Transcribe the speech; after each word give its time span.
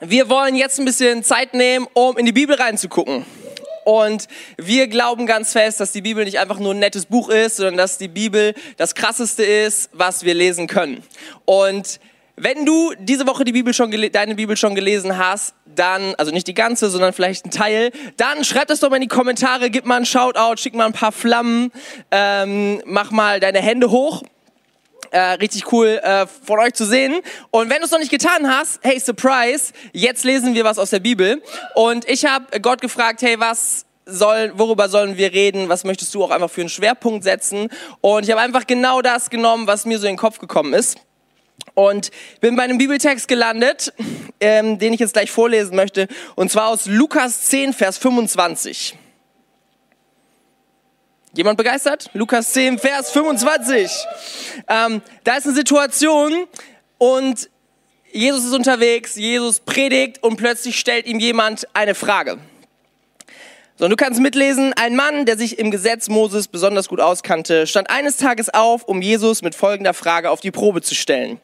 wir 0.00 0.28
wollen 0.28 0.54
jetzt 0.54 0.78
ein 0.78 0.84
bisschen 0.84 1.24
Zeit 1.24 1.54
nehmen, 1.54 1.86
um 1.94 2.16
in 2.18 2.26
die 2.26 2.32
Bibel 2.32 2.56
reinzugucken. 2.56 3.24
Und 3.84 4.26
wir 4.56 4.88
glauben 4.88 5.26
ganz 5.26 5.52
fest, 5.52 5.78
dass 5.78 5.92
die 5.92 6.02
Bibel 6.02 6.24
nicht 6.24 6.40
einfach 6.40 6.58
nur 6.58 6.74
ein 6.74 6.80
nettes 6.80 7.06
Buch 7.06 7.28
ist, 7.28 7.56
sondern 7.56 7.76
dass 7.76 7.98
die 7.98 8.08
Bibel 8.08 8.52
das 8.76 8.96
Krasseste 8.96 9.44
ist, 9.44 9.90
was 9.92 10.24
wir 10.24 10.34
lesen 10.34 10.66
können. 10.66 11.04
Und 11.44 12.00
wenn 12.34 12.66
du 12.66 12.92
diese 12.98 13.26
Woche 13.26 13.44
die 13.44 13.52
Bibel 13.52 13.72
schon 13.72 13.92
deine 14.12 14.34
Bibel 14.34 14.56
schon 14.56 14.74
gelesen 14.74 15.16
hast, 15.16 15.54
dann, 15.64 16.14
also 16.16 16.32
nicht 16.32 16.48
die 16.48 16.54
ganze, 16.54 16.90
sondern 16.90 17.12
vielleicht 17.12 17.46
ein 17.46 17.50
Teil, 17.50 17.92
dann 18.16 18.44
schreib 18.44 18.66
das 18.66 18.80
doch 18.80 18.90
mal 18.90 18.96
in 18.96 19.02
die 19.02 19.08
Kommentare, 19.08 19.70
gib 19.70 19.86
mal 19.86 19.96
einen 19.96 20.04
Shoutout, 20.04 20.56
schick 20.56 20.74
mal 20.74 20.86
ein 20.86 20.92
paar 20.92 21.12
Flammen, 21.12 21.70
ähm, 22.10 22.82
mach 22.84 23.10
mal 23.12 23.40
deine 23.40 23.60
Hände 23.60 23.90
hoch 23.90 24.22
äh, 25.10 25.20
richtig 25.32 25.72
cool 25.72 26.00
äh, 26.02 26.26
von 26.26 26.58
euch 26.58 26.74
zu 26.74 26.84
sehen. 26.84 27.20
Und 27.50 27.70
wenn 27.70 27.78
du 27.78 27.84
es 27.84 27.90
noch 27.90 27.98
nicht 27.98 28.10
getan 28.10 28.48
hast, 28.48 28.80
hey, 28.82 28.98
Surprise, 29.00 29.72
jetzt 29.92 30.24
lesen 30.24 30.54
wir 30.54 30.64
was 30.64 30.78
aus 30.78 30.90
der 30.90 31.00
Bibel. 31.00 31.42
Und 31.74 32.08
ich 32.08 32.24
habe 32.24 32.60
Gott 32.60 32.80
gefragt, 32.80 33.22
hey, 33.22 33.38
was 33.38 33.86
soll, 34.06 34.52
worüber 34.54 34.88
sollen 34.88 35.16
wir 35.16 35.32
reden? 35.32 35.68
Was 35.68 35.84
möchtest 35.84 36.14
du 36.14 36.24
auch 36.24 36.30
einfach 36.30 36.50
für 36.50 36.60
einen 36.60 36.70
Schwerpunkt 36.70 37.24
setzen? 37.24 37.68
Und 38.00 38.24
ich 38.24 38.30
habe 38.30 38.40
einfach 38.40 38.66
genau 38.66 39.02
das 39.02 39.30
genommen, 39.30 39.66
was 39.66 39.84
mir 39.84 39.98
so 39.98 40.06
in 40.06 40.12
den 40.12 40.18
Kopf 40.18 40.38
gekommen 40.38 40.72
ist. 40.72 40.98
Und 41.74 42.10
bin 42.40 42.56
bei 42.56 42.62
einem 42.62 42.78
Bibeltext 42.78 43.28
gelandet, 43.28 43.92
ähm, 44.40 44.78
den 44.78 44.92
ich 44.92 45.00
jetzt 45.00 45.14
gleich 45.14 45.30
vorlesen 45.30 45.74
möchte, 45.76 46.06
und 46.34 46.50
zwar 46.50 46.68
aus 46.68 46.86
Lukas 46.86 47.42
10, 47.42 47.72
Vers 47.72 47.98
25. 47.98 48.96
Jemand 51.36 51.58
begeistert? 51.58 52.08
Lukas 52.14 52.54
10, 52.54 52.78
Vers 52.78 53.10
25. 53.10 53.90
Ähm, 54.68 55.02
da 55.22 55.36
ist 55.36 55.44
eine 55.44 55.54
Situation 55.54 56.46
und 56.96 57.50
Jesus 58.10 58.46
ist 58.46 58.54
unterwegs, 58.54 59.16
Jesus 59.16 59.60
predigt 59.60 60.22
und 60.22 60.36
plötzlich 60.36 60.80
stellt 60.80 61.06
ihm 61.06 61.20
jemand 61.20 61.68
eine 61.74 61.94
Frage. 61.94 62.38
So, 63.76 63.84
und 63.84 63.90
du 63.90 63.96
kannst 63.96 64.18
mitlesen, 64.18 64.72
ein 64.72 64.96
Mann, 64.96 65.26
der 65.26 65.36
sich 65.36 65.58
im 65.58 65.70
Gesetz 65.70 66.08
Moses 66.08 66.48
besonders 66.48 66.88
gut 66.88 67.00
auskannte, 67.00 67.66
stand 67.66 67.90
eines 67.90 68.16
Tages 68.16 68.48
auf, 68.54 68.84
um 68.84 69.02
Jesus 69.02 69.42
mit 69.42 69.54
folgender 69.54 69.92
Frage 69.92 70.30
auf 70.30 70.40
die 70.40 70.50
Probe 70.50 70.80
zu 70.80 70.94
stellen. 70.94 71.38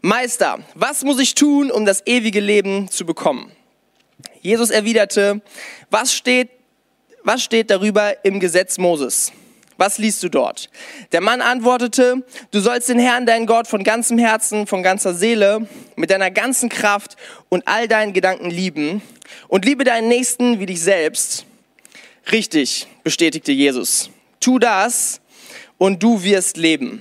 Meister, 0.00 0.60
was 0.74 1.04
muss 1.04 1.20
ich 1.20 1.34
tun, 1.34 1.70
um 1.70 1.84
das 1.84 2.06
ewige 2.06 2.40
Leben 2.40 2.88
zu 2.88 3.04
bekommen? 3.04 3.52
Jesus 4.40 4.70
erwiderte, 4.70 5.42
was 5.90 6.14
steht 6.14 6.48
was 7.24 7.42
steht 7.42 7.70
darüber 7.70 8.24
im 8.24 8.38
Gesetz 8.38 8.78
Moses? 8.78 9.32
Was 9.76 9.98
liest 9.98 10.22
du 10.22 10.28
dort? 10.28 10.70
Der 11.10 11.20
Mann 11.20 11.40
antwortete, 11.40 12.24
du 12.52 12.60
sollst 12.60 12.88
den 12.88 12.98
Herrn, 12.98 13.26
deinen 13.26 13.46
Gott, 13.46 13.66
von 13.66 13.82
ganzem 13.82 14.18
Herzen, 14.18 14.68
von 14.68 14.84
ganzer 14.84 15.14
Seele, 15.14 15.66
mit 15.96 16.10
deiner 16.10 16.30
ganzen 16.30 16.68
Kraft 16.68 17.16
und 17.48 17.66
all 17.66 17.88
deinen 17.88 18.12
Gedanken 18.12 18.50
lieben 18.50 19.02
und 19.48 19.64
liebe 19.64 19.82
deinen 19.82 20.06
Nächsten 20.06 20.60
wie 20.60 20.66
dich 20.66 20.80
selbst. 20.80 21.44
Richtig, 22.30 22.86
bestätigte 23.02 23.50
Jesus. 23.50 24.10
Tu 24.38 24.58
das 24.58 25.20
und 25.76 26.02
du 26.02 26.22
wirst 26.22 26.56
leben. 26.56 27.00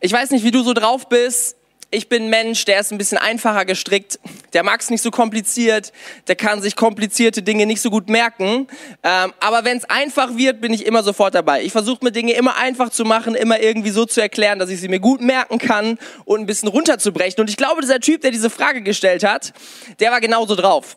Ich 0.00 0.12
weiß 0.12 0.30
nicht, 0.30 0.44
wie 0.44 0.50
du 0.50 0.62
so 0.62 0.72
drauf 0.72 1.08
bist 1.08 1.55
ich 1.90 2.08
bin 2.08 2.28
Mensch, 2.28 2.64
der 2.64 2.80
ist 2.80 2.92
ein 2.92 2.98
bisschen 2.98 3.18
einfacher 3.18 3.64
gestrickt, 3.64 4.18
der 4.52 4.64
mag 4.64 4.80
es 4.80 4.90
nicht 4.90 5.02
so 5.02 5.10
kompliziert, 5.10 5.92
der 6.26 6.34
kann 6.34 6.60
sich 6.60 6.74
komplizierte 6.74 7.42
Dinge 7.42 7.66
nicht 7.66 7.80
so 7.80 7.90
gut 7.90 8.08
merken. 8.08 8.66
Ähm, 9.02 9.32
aber 9.40 9.64
wenn 9.64 9.76
es 9.78 9.84
einfach 9.84 10.36
wird, 10.36 10.60
bin 10.60 10.72
ich 10.72 10.84
immer 10.84 11.02
sofort 11.02 11.34
dabei. 11.34 11.62
Ich 11.62 11.72
versuche 11.72 12.04
mir 12.04 12.12
Dinge 12.12 12.32
immer 12.32 12.56
einfach 12.56 12.90
zu 12.90 13.04
machen, 13.04 13.34
immer 13.34 13.60
irgendwie 13.60 13.90
so 13.90 14.04
zu 14.04 14.20
erklären, 14.20 14.58
dass 14.58 14.70
ich 14.70 14.80
sie 14.80 14.88
mir 14.88 15.00
gut 15.00 15.20
merken 15.20 15.58
kann 15.58 15.98
und 16.24 16.40
ein 16.40 16.46
bisschen 16.46 16.68
runterzubrechen. 16.68 17.40
Und 17.40 17.48
ich 17.48 17.56
glaube, 17.56 17.80
dieser 17.80 18.00
Typ, 18.00 18.20
der 18.20 18.30
diese 18.30 18.50
Frage 18.50 18.82
gestellt 18.82 19.24
hat, 19.24 19.52
der 20.00 20.10
war 20.10 20.20
genauso 20.20 20.56
drauf. 20.56 20.96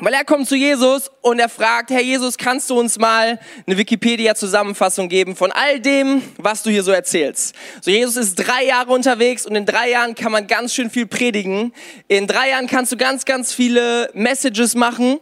Weil 0.00 0.14
er 0.14 0.24
kommt 0.24 0.48
zu 0.48 0.54
Jesus 0.54 1.10
und 1.22 1.40
er 1.40 1.48
fragt, 1.48 1.90
Herr 1.90 2.00
Jesus, 2.00 2.38
kannst 2.38 2.70
du 2.70 2.78
uns 2.78 2.98
mal 2.98 3.40
eine 3.66 3.76
Wikipedia-Zusammenfassung 3.76 5.08
geben 5.08 5.34
von 5.34 5.50
all 5.50 5.80
dem, 5.80 6.22
was 6.36 6.62
du 6.62 6.70
hier 6.70 6.84
so 6.84 6.92
erzählst? 6.92 7.54
So, 7.80 7.90
Jesus 7.90 8.16
ist 8.16 8.36
drei 8.36 8.64
Jahre 8.64 8.92
unterwegs 8.92 9.44
und 9.44 9.56
in 9.56 9.66
drei 9.66 9.90
Jahren 9.90 10.14
kann 10.14 10.30
man 10.30 10.46
ganz 10.46 10.72
schön 10.72 10.88
viel 10.88 11.06
predigen. 11.06 11.72
In 12.06 12.28
drei 12.28 12.50
Jahren 12.50 12.68
kannst 12.68 12.92
du 12.92 12.96
ganz, 12.96 13.24
ganz 13.24 13.52
viele 13.52 14.10
Messages 14.14 14.76
machen. 14.76 15.18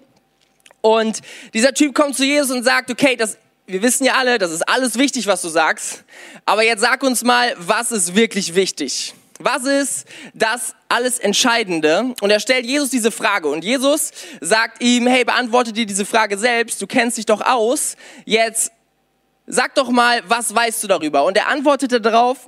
Und 0.83 1.23
dieser 1.55 1.73
Typ 1.73 1.95
kommt 1.95 2.15
zu 2.15 2.25
Jesus 2.25 2.51
und 2.51 2.63
sagt, 2.63 2.91
okay, 2.91 3.17
das, 3.17 3.39
wir 3.67 3.81
wissen 3.81 4.05
ja 4.05 4.17
alle, 4.17 4.37
das 4.37 4.51
ist 4.51 4.69
alles 4.69 4.99
wichtig, 4.99 5.27
was 5.27 5.41
du 5.41 5.49
sagst. 5.49 6.05
Aber 6.45 6.63
jetzt 6.63 6.81
sag 6.81 7.03
uns 7.03 7.25
mal, 7.25 7.55
was 7.59 7.93
ist 7.93 8.15
wirklich 8.15 8.55
wichtig? 8.55 9.15
Was 9.39 9.65
ist 9.65 10.07
das 10.33 10.75
alles 10.89 11.19
Entscheidende? 11.19 12.15
Und 12.21 12.31
er 12.31 12.41
stellt 12.41 12.65
Jesus 12.65 12.89
diese 12.89 13.11
Frage 13.11 13.49
und 13.49 13.65
Jesus 13.65 14.13
sagt 14.41 14.83
ihm, 14.83 15.07
hey, 15.07 15.25
beantworte 15.25 15.73
dir 15.73 15.85
diese 15.85 16.07
Frage 16.07 16.39
selbst, 16.39 16.81
du 16.81 16.87
kennst 16.87 17.19
dich 17.19 17.27
doch 17.27 17.43
aus, 17.43 17.97
jetzt 18.25 18.73
sag 19.47 19.75
doch 19.75 19.91
mal, 19.91 20.23
was 20.27 20.55
weißt 20.55 20.83
du 20.83 20.89
darüber? 20.89 21.25
Und 21.25 21.37
er 21.37 21.49
antwortete 21.49 22.01
darauf, 22.01 22.39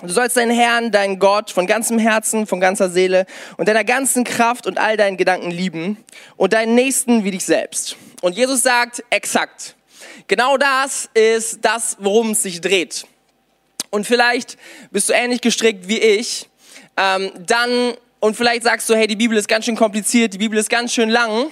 du 0.00 0.08
sollst 0.08 0.38
deinen 0.38 0.52
Herrn, 0.52 0.90
deinen 0.90 1.18
Gott 1.18 1.50
von 1.50 1.66
ganzem 1.66 1.98
Herzen, 1.98 2.46
von 2.46 2.60
ganzer 2.60 2.88
Seele 2.88 3.26
und 3.58 3.68
deiner 3.68 3.84
ganzen 3.84 4.24
Kraft 4.24 4.66
und 4.66 4.78
all 4.78 4.96
deinen 4.96 5.18
Gedanken 5.18 5.50
lieben 5.50 5.98
und 6.36 6.54
deinen 6.54 6.74
Nächsten 6.74 7.24
wie 7.24 7.30
dich 7.30 7.44
selbst. 7.44 7.96
Und 8.22 8.36
Jesus 8.36 8.62
sagt, 8.62 9.04
exakt. 9.10 9.76
Genau 10.28 10.56
das 10.56 11.10
ist 11.12 11.58
das, 11.62 11.96
worum 12.00 12.30
es 12.30 12.42
sich 12.42 12.62
dreht 12.62 13.04
und 13.90 14.06
vielleicht 14.06 14.56
bist 14.90 15.08
du 15.08 15.12
ähnlich 15.12 15.40
gestrickt 15.40 15.88
wie 15.88 15.98
ich, 15.98 16.48
ähm, 16.96 17.30
dann 17.46 17.94
und 18.20 18.36
vielleicht 18.36 18.62
sagst 18.62 18.88
du, 18.90 18.94
hey, 18.94 19.06
die 19.06 19.16
Bibel 19.16 19.36
ist 19.36 19.48
ganz 19.48 19.64
schön 19.64 19.76
kompliziert, 19.76 20.34
die 20.34 20.38
Bibel 20.38 20.58
ist 20.58 20.68
ganz 20.68 20.92
schön 20.92 21.08
lang. 21.08 21.46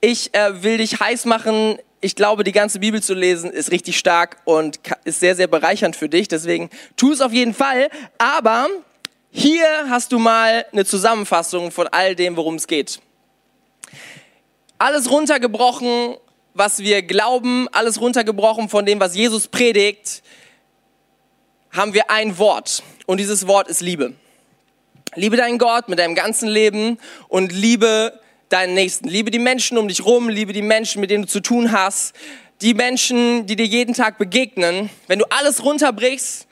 Ich 0.00 0.34
äh, 0.34 0.62
will 0.62 0.78
dich 0.78 0.98
heiß 0.98 1.26
machen. 1.26 1.78
Ich 2.00 2.14
glaube, 2.14 2.42
die 2.42 2.52
ganze 2.52 2.78
Bibel 2.78 3.02
zu 3.02 3.14
lesen 3.14 3.50
ist 3.50 3.70
richtig 3.70 3.98
stark 3.98 4.38
und 4.44 4.80
ist 5.04 5.20
sehr, 5.20 5.36
sehr 5.36 5.46
bereichernd 5.46 5.94
für 5.94 6.08
dich. 6.08 6.28
Deswegen 6.28 6.70
tu 6.96 7.12
es 7.12 7.20
auf 7.20 7.32
jeden 7.32 7.52
Fall. 7.52 7.90
Aber 8.16 8.68
hier 9.30 9.66
hast 9.90 10.12
du 10.12 10.18
mal 10.18 10.64
eine 10.72 10.86
Zusammenfassung 10.86 11.70
von 11.70 11.86
all 11.88 12.14
dem, 12.14 12.36
worum 12.36 12.54
es 12.54 12.66
geht. 12.66 13.00
Alles 14.78 15.10
runtergebrochen, 15.10 16.16
was 16.54 16.78
wir 16.78 17.02
glauben, 17.02 17.68
alles 17.72 18.00
runtergebrochen 18.00 18.70
von 18.70 18.86
dem, 18.86 19.00
was 19.00 19.14
Jesus 19.14 19.48
predigt 19.48 20.22
haben 21.76 21.94
wir 21.94 22.10
ein 22.10 22.38
Wort 22.38 22.82
und 23.04 23.18
dieses 23.18 23.46
Wort 23.46 23.68
ist 23.68 23.82
Liebe. 23.82 24.14
Liebe 25.14 25.36
deinen 25.36 25.58
Gott 25.58 25.88
mit 25.88 25.98
deinem 25.98 26.14
ganzen 26.14 26.48
Leben 26.48 26.98
und 27.28 27.52
liebe 27.52 28.18
deinen 28.48 28.74
Nächsten. 28.74 29.08
Liebe 29.08 29.30
die 29.30 29.38
Menschen 29.38 29.78
um 29.78 29.88
dich 29.88 30.04
rum, 30.04 30.28
liebe 30.28 30.52
die 30.52 30.62
Menschen, 30.62 31.00
mit 31.00 31.10
denen 31.10 31.24
du 31.24 31.28
zu 31.28 31.40
tun 31.40 31.72
hast, 31.72 32.14
die 32.62 32.74
Menschen, 32.74 33.46
die 33.46 33.56
dir 33.56 33.66
jeden 33.66 33.94
Tag 33.94 34.18
begegnen. 34.18 34.90
Wenn 35.06 35.18
du 35.18 35.26
alles 35.30 35.64
runterbrichst 35.64 36.46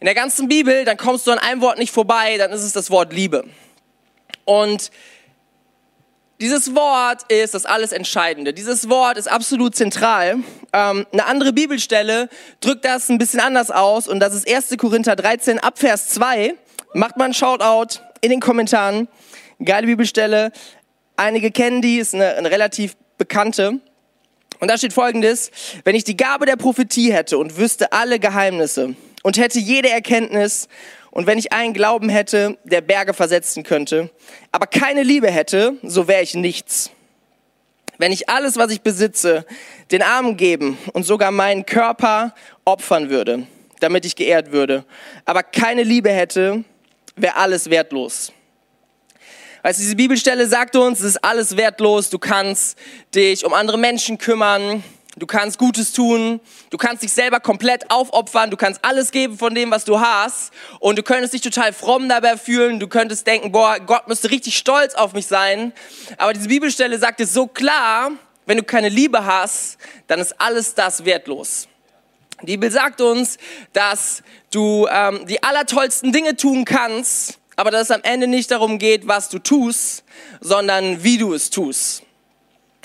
in 0.00 0.06
der 0.06 0.14
ganzen 0.14 0.48
Bibel, 0.48 0.84
dann 0.84 0.96
kommst 0.96 1.26
du 1.26 1.30
an 1.30 1.38
einem 1.38 1.60
Wort 1.60 1.78
nicht 1.78 1.92
vorbei, 1.92 2.38
dann 2.38 2.50
ist 2.50 2.62
es 2.62 2.72
das 2.72 2.90
Wort 2.90 3.12
Liebe. 3.12 3.44
Und 4.44 4.90
dieses 6.40 6.74
Wort 6.74 7.30
ist 7.30 7.54
das 7.54 7.66
alles 7.66 7.92
Entscheidende. 7.92 8.54
Dieses 8.54 8.88
Wort 8.88 9.18
ist 9.18 9.30
absolut 9.30 9.74
zentral. 9.74 10.38
Ähm, 10.72 11.06
eine 11.12 11.26
andere 11.26 11.52
Bibelstelle 11.52 12.28
drückt 12.60 12.84
das 12.86 13.10
ein 13.10 13.18
bisschen 13.18 13.40
anders 13.40 13.70
aus 13.70 14.08
und 14.08 14.20
das 14.20 14.34
ist 14.34 14.50
1. 14.50 14.76
Korinther 14.78 15.16
13 15.16 15.58
ab 15.58 15.78
Vers 15.78 16.08
2. 16.08 16.54
Macht 16.94 17.18
mal 17.18 17.26
ein 17.26 17.34
Shoutout 17.34 18.00
in 18.22 18.30
den 18.30 18.40
Kommentaren. 18.40 19.08
Geile 19.62 19.86
Bibelstelle. 19.86 20.50
Einige 21.16 21.50
kennen 21.50 21.82
die, 21.82 21.98
ist 21.98 22.14
eine, 22.14 22.34
eine 22.36 22.50
relativ 22.50 22.96
bekannte. 23.18 23.78
Und 24.60 24.68
da 24.68 24.78
steht 24.78 24.94
folgendes, 24.94 25.50
wenn 25.84 25.94
ich 25.94 26.04
die 26.04 26.16
Gabe 26.16 26.46
der 26.46 26.56
Prophetie 26.56 27.12
hätte 27.12 27.36
und 27.36 27.58
wüsste 27.58 27.92
alle 27.92 28.18
Geheimnisse 28.18 28.94
und 29.22 29.36
hätte 29.36 29.58
jede 29.58 29.90
Erkenntnis 29.90 30.68
und 31.10 31.26
wenn 31.26 31.38
ich 31.38 31.52
einen 31.52 31.74
Glauben 31.74 32.08
hätte, 32.08 32.58
der 32.64 32.80
Berge 32.80 33.14
versetzen 33.14 33.62
könnte, 33.62 34.10
aber 34.52 34.66
keine 34.66 35.02
Liebe 35.02 35.30
hätte, 35.30 35.76
so 35.82 36.08
wäre 36.08 36.22
ich 36.22 36.34
nichts. 36.34 36.90
Wenn 37.98 38.12
ich 38.12 38.28
alles, 38.28 38.56
was 38.56 38.72
ich 38.72 38.80
besitze, 38.80 39.44
den 39.90 40.02
Armen 40.02 40.36
geben 40.36 40.78
und 40.92 41.02
sogar 41.04 41.30
meinen 41.32 41.66
Körper 41.66 42.34
opfern 42.64 43.10
würde, 43.10 43.46
damit 43.80 44.04
ich 44.04 44.16
geehrt 44.16 44.52
würde, 44.52 44.84
aber 45.24 45.42
keine 45.42 45.82
Liebe 45.82 46.10
hätte, 46.10 46.64
wäre 47.16 47.36
alles 47.36 47.68
wertlos. 47.68 48.32
Weißt 49.62 49.78
du, 49.78 49.82
diese 49.82 49.96
Bibelstelle 49.96 50.46
sagt 50.46 50.74
uns, 50.76 51.00
es 51.00 51.06
ist 51.06 51.24
alles 51.24 51.56
wertlos. 51.56 52.08
Du 52.08 52.18
kannst 52.18 52.78
dich 53.14 53.44
um 53.44 53.52
andere 53.52 53.76
Menschen 53.76 54.16
kümmern. 54.16 54.82
Du 55.16 55.26
kannst 55.26 55.58
Gutes 55.58 55.92
tun, 55.92 56.40
du 56.70 56.78
kannst 56.78 57.02
dich 57.02 57.12
selber 57.12 57.40
komplett 57.40 57.90
aufopfern, 57.90 58.50
du 58.50 58.56
kannst 58.56 58.84
alles 58.84 59.10
geben 59.10 59.36
von 59.36 59.54
dem, 59.54 59.72
was 59.72 59.84
du 59.84 60.00
hast 60.00 60.52
und 60.78 60.96
du 60.98 61.02
könntest 61.02 61.34
dich 61.34 61.40
total 61.40 61.72
fromm 61.72 62.08
dabei 62.08 62.36
fühlen, 62.36 62.78
du 62.78 62.86
könntest 62.86 63.26
denken, 63.26 63.50
boah, 63.50 63.80
Gott 63.80 64.06
müsste 64.06 64.30
richtig 64.30 64.56
stolz 64.56 64.94
auf 64.94 65.12
mich 65.12 65.26
sein. 65.26 65.72
Aber 66.16 66.32
diese 66.32 66.48
Bibelstelle 66.48 66.96
sagt 66.98 67.20
es 67.20 67.34
so 67.34 67.48
klar, 67.48 68.12
wenn 68.46 68.56
du 68.56 68.62
keine 68.62 68.88
Liebe 68.88 69.26
hast, 69.26 69.78
dann 70.06 70.20
ist 70.20 70.40
alles 70.40 70.74
das 70.74 71.04
wertlos. 71.04 71.66
Die 72.42 72.56
Bibel 72.56 72.70
sagt 72.70 73.00
uns, 73.00 73.36
dass 73.72 74.22
du 74.52 74.86
ähm, 74.90 75.26
die 75.26 75.42
allertollsten 75.42 76.12
Dinge 76.12 76.36
tun 76.36 76.64
kannst, 76.64 77.38
aber 77.56 77.70
dass 77.70 77.82
es 77.82 77.90
am 77.90 78.02
Ende 78.04 78.28
nicht 78.28 78.50
darum 78.50 78.78
geht, 78.78 79.08
was 79.08 79.28
du 79.28 79.40
tust, 79.40 80.04
sondern 80.40 81.02
wie 81.02 81.18
du 81.18 81.34
es 81.34 81.50
tust. 81.50 82.04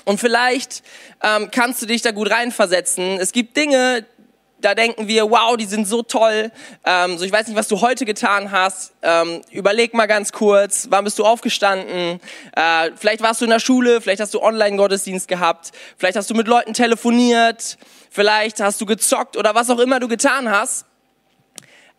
Und 0.05 0.19
vielleicht 0.19 0.83
ähm, 1.21 1.49
kannst 1.51 1.81
du 1.81 1.87
dich 1.87 2.01
da 2.01 2.11
gut 2.11 2.31
reinversetzen. 2.31 3.17
Es 3.19 3.31
gibt 3.31 3.57
Dinge, 3.57 4.05
da 4.61 4.73
denken 4.73 5.07
wir, 5.07 5.29
wow, 5.29 5.57
die 5.57 5.65
sind 5.65 5.87
so 5.87 6.01
toll. 6.01 6.51
Ähm, 6.85 7.17
so, 7.17 7.25
ich 7.25 7.31
weiß 7.31 7.47
nicht, 7.47 7.55
was 7.55 7.67
du 7.67 7.81
heute 7.81 8.05
getan 8.05 8.51
hast. 8.51 8.93
Ähm, 9.01 9.41
überleg 9.51 9.93
mal 9.93 10.05
ganz 10.05 10.31
kurz, 10.31 10.87
wann 10.89 11.03
bist 11.03 11.19
du 11.19 11.25
aufgestanden? 11.25 12.19
Äh, 12.55 12.91
vielleicht 12.95 13.21
warst 13.21 13.41
du 13.41 13.45
in 13.45 13.51
der 13.51 13.59
Schule, 13.59 14.01
vielleicht 14.01 14.21
hast 14.21 14.33
du 14.33 14.41
Online-Gottesdienst 14.41 15.27
gehabt, 15.27 15.71
vielleicht 15.97 16.17
hast 16.17 16.29
du 16.29 16.33
mit 16.33 16.47
Leuten 16.47 16.73
telefoniert, 16.73 17.77
vielleicht 18.09 18.59
hast 18.59 18.79
du 18.81 18.85
gezockt 18.85 19.37
oder 19.37 19.55
was 19.55 19.69
auch 19.69 19.79
immer 19.79 19.99
du 19.99 20.07
getan 20.07 20.49
hast. 20.49 20.85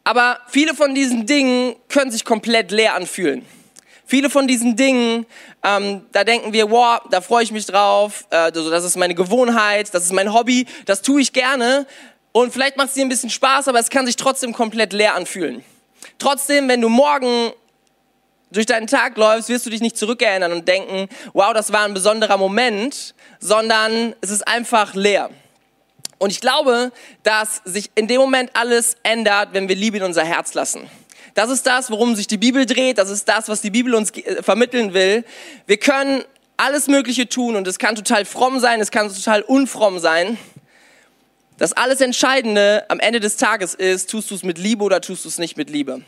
Aber 0.02 0.38
viele 0.48 0.74
von 0.74 0.94
diesen 0.94 1.26
Dingen 1.26 1.74
können 1.88 2.10
sich 2.10 2.24
komplett 2.24 2.70
leer 2.70 2.94
anfühlen. 2.94 3.44
Viele 4.08 4.30
von 4.30 4.46
diesen 4.46 4.76
Dingen, 4.76 5.26
ähm, 5.64 6.06
da 6.12 6.22
denken 6.22 6.52
wir, 6.52 6.70
wow, 6.70 7.00
da 7.10 7.20
freue 7.20 7.42
ich 7.42 7.50
mich 7.50 7.66
drauf, 7.66 8.24
äh, 8.30 8.52
das 8.52 8.84
ist 8.84 8.96
meine 8.96 9.16
Gewohnheit, 9.16 9.92
das 9.92 10.04
ist 10.04 10.12
mein 10.12 10.32
Hobby, 10.32 10.66
das 10.84 11.02
tue 11.02 11.20
ich 11.20 11.32
gerne. 11.32 11.86
Und 12.30 12.52
vielleicht 12.52 12.76
macht 12.76 12.88
es 12.88 12.94
dir 12.94 13.04
ein 13.04 13.08
bisschen 13.08 13.30
Spaß, 13.30 13.66
aber 13.66 13.80
es 13.80 13.90
kann 13.90 14.06
sich 14.06 14.14
trotzdem 14.14 14.52
komplett 14.52 14.92
leer 14.92 15.16
anfühlen. 15.16 15.64
Trotzdem, 16.18 16.68
wenn 16.68 16.80
du 16.80 16.88
morgen 16.88 17.50
durch 18.52 18.66
deinen 18.66 18.86
Tag 18.86 19.16
läufst, 19.16 19.48
wirst 19.48 19.66
du 19.66 19.70
dich 19.70 19.80
nicht 19.80 19.96
zurückerinnern 19.96 20.52
und 20.52 20.68
denken, 20.68 21.08
wow, 21.32 21.52
das 21.52 21.72
war 21.72 21.84
ein 21.84 21.94
besonderer 21.94 22.36
Moment, 22.36 23.14
sondern 23.40 24.14
es 24.20 24.30
ist 24.30 24.46
einfach 24.46 24.94
leer. 24.94 25.30
Und 26.18 26.30
ich 26.30 26.40
glaube, 26.40 26.92
dass 27.24 27.60
sich 27.64 27.90
in 27.96 28.06
dem 28.06 28.20
Moment 28.20 28.50
alles 28.54 28.96
ändert, 29.02 29.48
wenn 29.52 29.68
wir 29.68 29.74
Liebe 29.74 29.98
in 29.98 30.04
unser 30.04 30.24
Herz 30.24 30.54
lassen. 30.54 30.88
Das 31.36 31.50
ist 31.50 31.66
das, 31.66 31.90
worum 31.90 32.16
sich 32.16 32.26
die 32.26 32.38
Bibel 32.38 32.64
dreht. 32.64 32.96
Das 32.96 33.10
ist 33.10 33.28
das, 33.28 33.48
was 33.48 33.60
die 33.60 33.70
Bibel 33.70 33.94
uns 33.94 34.10
äh, 34.10 34.42
vermitteln 34.42 34.94
will. 34.94 35.22
Wir 35.66 35.76
können 35.76 36.24
alles 36.56 36.88
Mögliche 36.88 37.28
tun 37.28 37.56
und 37.56 37.68
es 37.68 37.78
kann 37.78 37.94
total 37.94 38.24
fromm 38.24 38.58
sein, 38.58 38.80
es 38.80 38.90
kann 38.90 39.14
total 39.14 39.42
unfromm 39.42 39.98
sein. 39.98 40.38
Das 41.58 41.74
alles 41.74 42.00
Entscheidende 42.00 42.86
am 42.88 43.00
Ende 43.00 43.20
des 43.20 43.36
Tages 43.36 43.74
ist, 43.74 44.10
tust 44.10 44.30
du 44.30 44.34
es 44.34 44.44
mit 44.44 44.56
Liebe 44.56 44.82
oder 44.82 45.02
tust 45.02 45.26
du 45.26 45.28
es 45.28 45.36
nicht 45.36 45.58
mit 45.58 45.68
Liebe. 45.68 46.00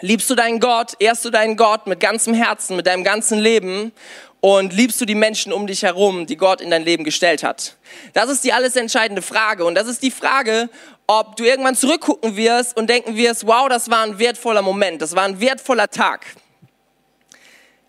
Liebst 0.00 0.30
du 0.30 0.34
deinen 0.34 0.60
Gott, 0.60 0.94
ehrst 0.98 1.26
du 1.26 1.30
deinen 1.30 1.58
Gott 1.58 1.86
mit 1.86 2.00
ganzem 2.00 2.32
Herzen, 2.32 2.74
mit 2.76 2.86
deinem 2.86 3.04
ganzen 3.04 3.38
Leben 3.38 3.92
und 4.40 4.72
liebst 4.72 4.98
du 4.98 5.04
die 5.04 5.14
Menschen 5.14 5.52
um 5.52 5.66
dich 5.66 5.82
herum, 5.82 6.24
die 6.24 6.36
Gott 6.36 6.62
in 6.62 6.70
dein 6.70 6.84
Leben 6.84 7.04
gestellt 7.04 7.42
hat? 7.42 7.76
Das 8.14 8.30
ist 8.30 8.44
die 8.44 8.54
alles 8.54 8.76
entscheidende 8.76 9.20
Frage 9.20 9.66
und 9.66 9.74
das 9.74 9.88
ist 9.88 10.02
die 10.02 10.10
Frage, 10.10 10.70
ob 11.06 11.36
du 11.36 11.44
irgendwann 11.44 11.76
zurückgucken 11.76 12.36
wirst 12.36 12.76
und 12.76 12.88
denken 12.88 13.16
wirst, 13.16 13.46
wow, 13.46 13.68
das 13.68 13.90
war 13.90 14.02
ein 14.02 14.18
wertvoller 14.18 14.62
Moment, 14.62 15.02
das 15.02 15.14
war 15.14 15.24
ein 15.24 15.40
wertvoller 15.40 15.88
Tag. 15.88 16.26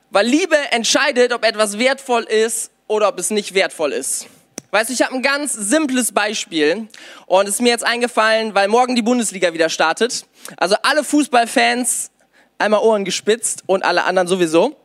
Weil 0.10 0.28
Liebe 0.28 0.58
entscheidet, 0.72 1.34
ob 1.34 1.44
etwas 1.44 1.78
wertvoll 1.78 2.24
ist 2.24 2.72
oder 2.88 3.08
ob 3.08 3.20
es 3.20 3.32
nicht 3.32 3.54
wertvoll 3.54 3.92
ist. 3.92 4.28
Weißt 4.72 4.90
du, 4.90 4.94
ich 4.94 5.02
habe 5.02 5.16
ein 5.16 5.22
ganz 5.22 5.54
simples 5.54 6.12
Beispiel 6.12 6.90
und 7.28 7.48
es 7.48 7.56
ist 7.56 7.62
mir 7.62 7.70
jetzt 7.70 7.86
eingefallen, 7.86 8.56
weil 8.56 8.68
morgen 8.68 8.96
die 8.96 9.02
Bundesliga 9.02 9.54
wieder 9.54 9.70
startet. 9.70 10.26
Also 10.58 10.76
alle 10.84 11.04
Fußballfans 11.04 12.12
einmal 12.58 12.82
Ohren 12.82 13.06
gespitzt 13.06 13.64
und 13.68 13.84
alle 13.84 14.04
anderen 14.04 14.28
sowieso. 14.28 14.76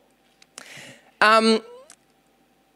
Ähm, 1.21 1.61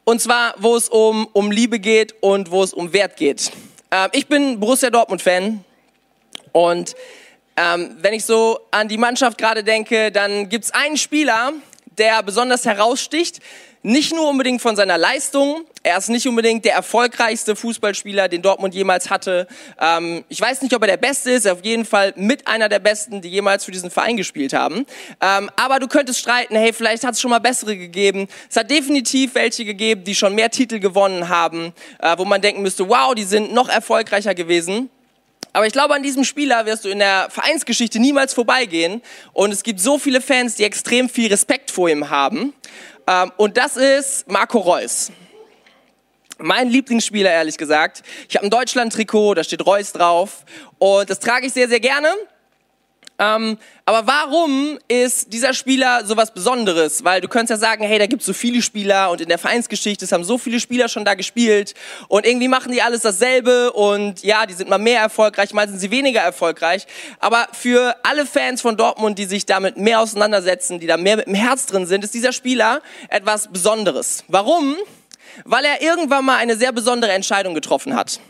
und 0.04 0.20
zwar, 0.20 0.54
wo 0.58 0.76
es 0.76 0.88
um, 0.88 1.28
um 1.32 1.50
Liebe 1.50 1.78
geht 1.78 2.14
und 2.20 2.50
wo 2.50 2.62
es 2.62 2.74
um 2.74 2.92
Wert 2.92 3.16
geht. 3.16 3.52
Ähm, 3.90 4.08
ich 4.12 4.26
bin 4.26 4.60
Borussia 4.60 4.90
Dortmund-Fan. 4.90 5.64
Und 6.52 6.94
ähm, 7.56 7.96
wenn 8.00 8.14
ich 8.14 8.24
so 8.24 8.60
an 8.70 8.88
die 8.88 8.98
Mannschaft 8.98 9.38
gerade 9.38 9.64
denke, 9.64 10.10
dann 10.10 10.48
gibt 10.48 10.64
es 10.64 10.70
einen 10.72 10.96
Spieler, 10.96 11.52
der 11.98 12.22
besonders 12.22 12.64
heraussticht. 12.64 13.40
Nicht 13.86 14.14
nur 14.14 14.30
unbedingt 14.30 14.62
von 14.62 14.76
seiner 14.76 14.96
Leistung, 14.96 15.66
er 15.82 15.98
ist 15.98 16.08
nicht 16.08 16.26
unbedingt 16.26 16.64
der 16.64 16.72
erfolgreichste 16.72 17.54
Fußballspieler, 17.54 18.28
den 18.28 18.40
Dortmund 18.40 18.74
jemals 18.74 19.10
hatte. 19.10 19.46
Ähm, 19.78 20.24
ich 20.30 20.40
weiß 20.40 20.62
nicht, 20.62 20.74
ob 20.74 20.80
er 20.80 20.88
der 20.88 20.96
Beste 20.96 21.32
ist, 21.32 21.46
auf 21.46 21.62
jeden 21.62 21.84
Fall 21.84 22.14
mit 22.16 22.48
einer 22.48 22.70
der 22.70 22.78
Besten, 22.78 23.20
die 23.20 23.28
jemals 23.28 23.66
für 23.66 23.72
diesen 23.72 23.90
Verein 23.90 24.16
gespielt 24.16 24.54
haben. 24.54 24.86
Ähm, 25.20 25.50
aber 25.56 25.80
du 25.80 25.86
könntest 25.86 26.20
streiten, 26.20 26.56
hey, 26.56 26.72
vielleicht 26.72 27.04
hat 27.04 27.12
es 27.12 27.20
schon 27.20 27.30
mal 27.30 27.40
bessere 27.40 27.76
gegeben. 27.76 28.26
Es 28.48 28.56
hat 28.56 28.70
definitiv 28.70 29.34
welche 29.34 29.66
gegeben, 29.66 30.04
die 30.04 30.14
schon 30.14 30.34
mehr 30.34 30.50
Titel 30.50 30.78
gewonnen 30.78 31.28
haben, 31.28 31.74
äh, 31.98 32.16
wo 32.16 32.24
man 32.24 32.40
denken 32.40 32.62
müsste, 32.62 32.88
wow, 32.88 33.14
die 33.14 33.24
sind 33.24 33.52
noch 33.52 33.68
erfolgreicher 33.68 34.34
gewesen. 34.34 34.88
Aber 35.54 35.68
ich 35.68 35.72
glaube, 35.72 35.94
an 35.94 36.02
diesem 36.02 36.24
Spieler 36.24 36.66
wirst 36.66 36.84
du 36.84 36.88
in 36.88 36.98
der 36.98 37.28
Vereinsgeschichte 37.30 38.00
niemals 38.00 38.34
vorbeigehen. 38.34 39.00
Und 39.32 39.52
es 39.52 39.62
gibt 39.62 39.78
so 39.78 39.98
viele 39.98 40.20
Fans, 40.20 40.56
die 40.56 40.64
extrem 40.64 41.08
viel 41.08 41.28
Respekt 41.30 41.70
vor 41.70 41.88
ihm 41.88 42.10
haben. 42.10 42.52
Ähm, 43.06 43.30
und 43.36 43.56
das 43.56 43.76
ist 43.76 44.28
Marco 44.28 44.58
Reus. 44.58 45.12
Mein 46.38 46.68
Lieblingsspieler, 46.70 47.30
ehrlich 47.30 47.56
gesagt. 47.56 48.02
Ich 48.28 48.34
habe 48.34 48.46
ein 48.46 48.50
Deutschland-Trikot, 48.50 49.34
da 49.34 49.44
steht 49.44 49.64
Reus 49.64 49.92
drauf. 49.92 50.44
Und 50.78 51.08
das 51.08 51.20
trage 51.20 51.46
ich 51.46 51.52
sehr, 51.52 51.68
sehr 51.68 51.78
gerne. 51.78 52.08
Ähm, 53.18 53.58
aber 53.84 54.06
warum 54.06 54.78
ist 54.88 55.32
dieser 55.32 55.54
Spieler 55.54 56.04
so 56.04 56.16
was 56.16 56.32
Besonderes? 56.32 57.04
Weil 57.04 57.20
du 57.20 57.28
könntest 57.28 57.50
ja 57.50 57.68
sagen, 57.68 57.84
hey, 57.84 57.98
da 57.98 58.06
gibt 58.06 58.22
es 58.22 58.26
so 58.26 58.32
viele 58.32 58.60
Spieler 58.60 59.10
und 59.10 59.20
in 59.20 59.28
der 59.28 59.38
Vereinsgeschichte, 59.38 60.04
es 60.04 60.12
haben 60.12 60.24
so 60.24 60.36
viele 60.36 60.58
Spieler 60.58 60.88
schon 60.88 61.04
da 61.04 61.14
gespielt 61.14 61.74
und 62.08 62.26
irgendwie 62.26 62.48
machen 62.48 62.72
die 62.72 62.82
alles 62.82 63.02
dasselbe 63.02 63.72
und 63.72 64.22
ja, 64.22 64.46
die 64.46 64.54
sind 64.54 64.68
mal 64.68 64.78
mehr 64.78 65.00
erfolgreich, 65.00 65.52
mal 65.52 65.68
sind 65.68 65.78
sie 65.78 65.90
weniger 65.90 66.20
erfolgreich. 66.20 66.86
Aber 67.20 67.46
für 67.52 67.96
alle 68.02 68.26
Fans 68.26 68.60
von 68.60 68.76
Dortmund, 68.76 69.18
die 69.18 69.26
sich 69.26 69.46
damit 69.46 69.76
mehr 69.76 70.00
auseinandersetzen, 70.00 70.80
die 70.80 70.86
da 70.86 70.96
mehr 70.96 71.16
mit 71.16 71.26
dem 71.26 71.34
Herz 71.34 71.66
drin 71.66 71.86
sind, 71.86 72.02
ist 72.02 72.14
dieser 72.14 72.32
Spieler 72.32 72.82
etwas 73.08 73.48
Besonderes. 73.48 74.24
Warum? 74.28 74.76
weil 75.44 75.64
er 75.64 75.82
irgendwann 75.82 76.24
mal 76.24 76.36
eine 76.36 76.56
sehr 76.56 76.72
besondere 76.72 77.12
Entscheidung 77.12 77.54
getroffen 77.54 77.96
hat. 77.96 78.20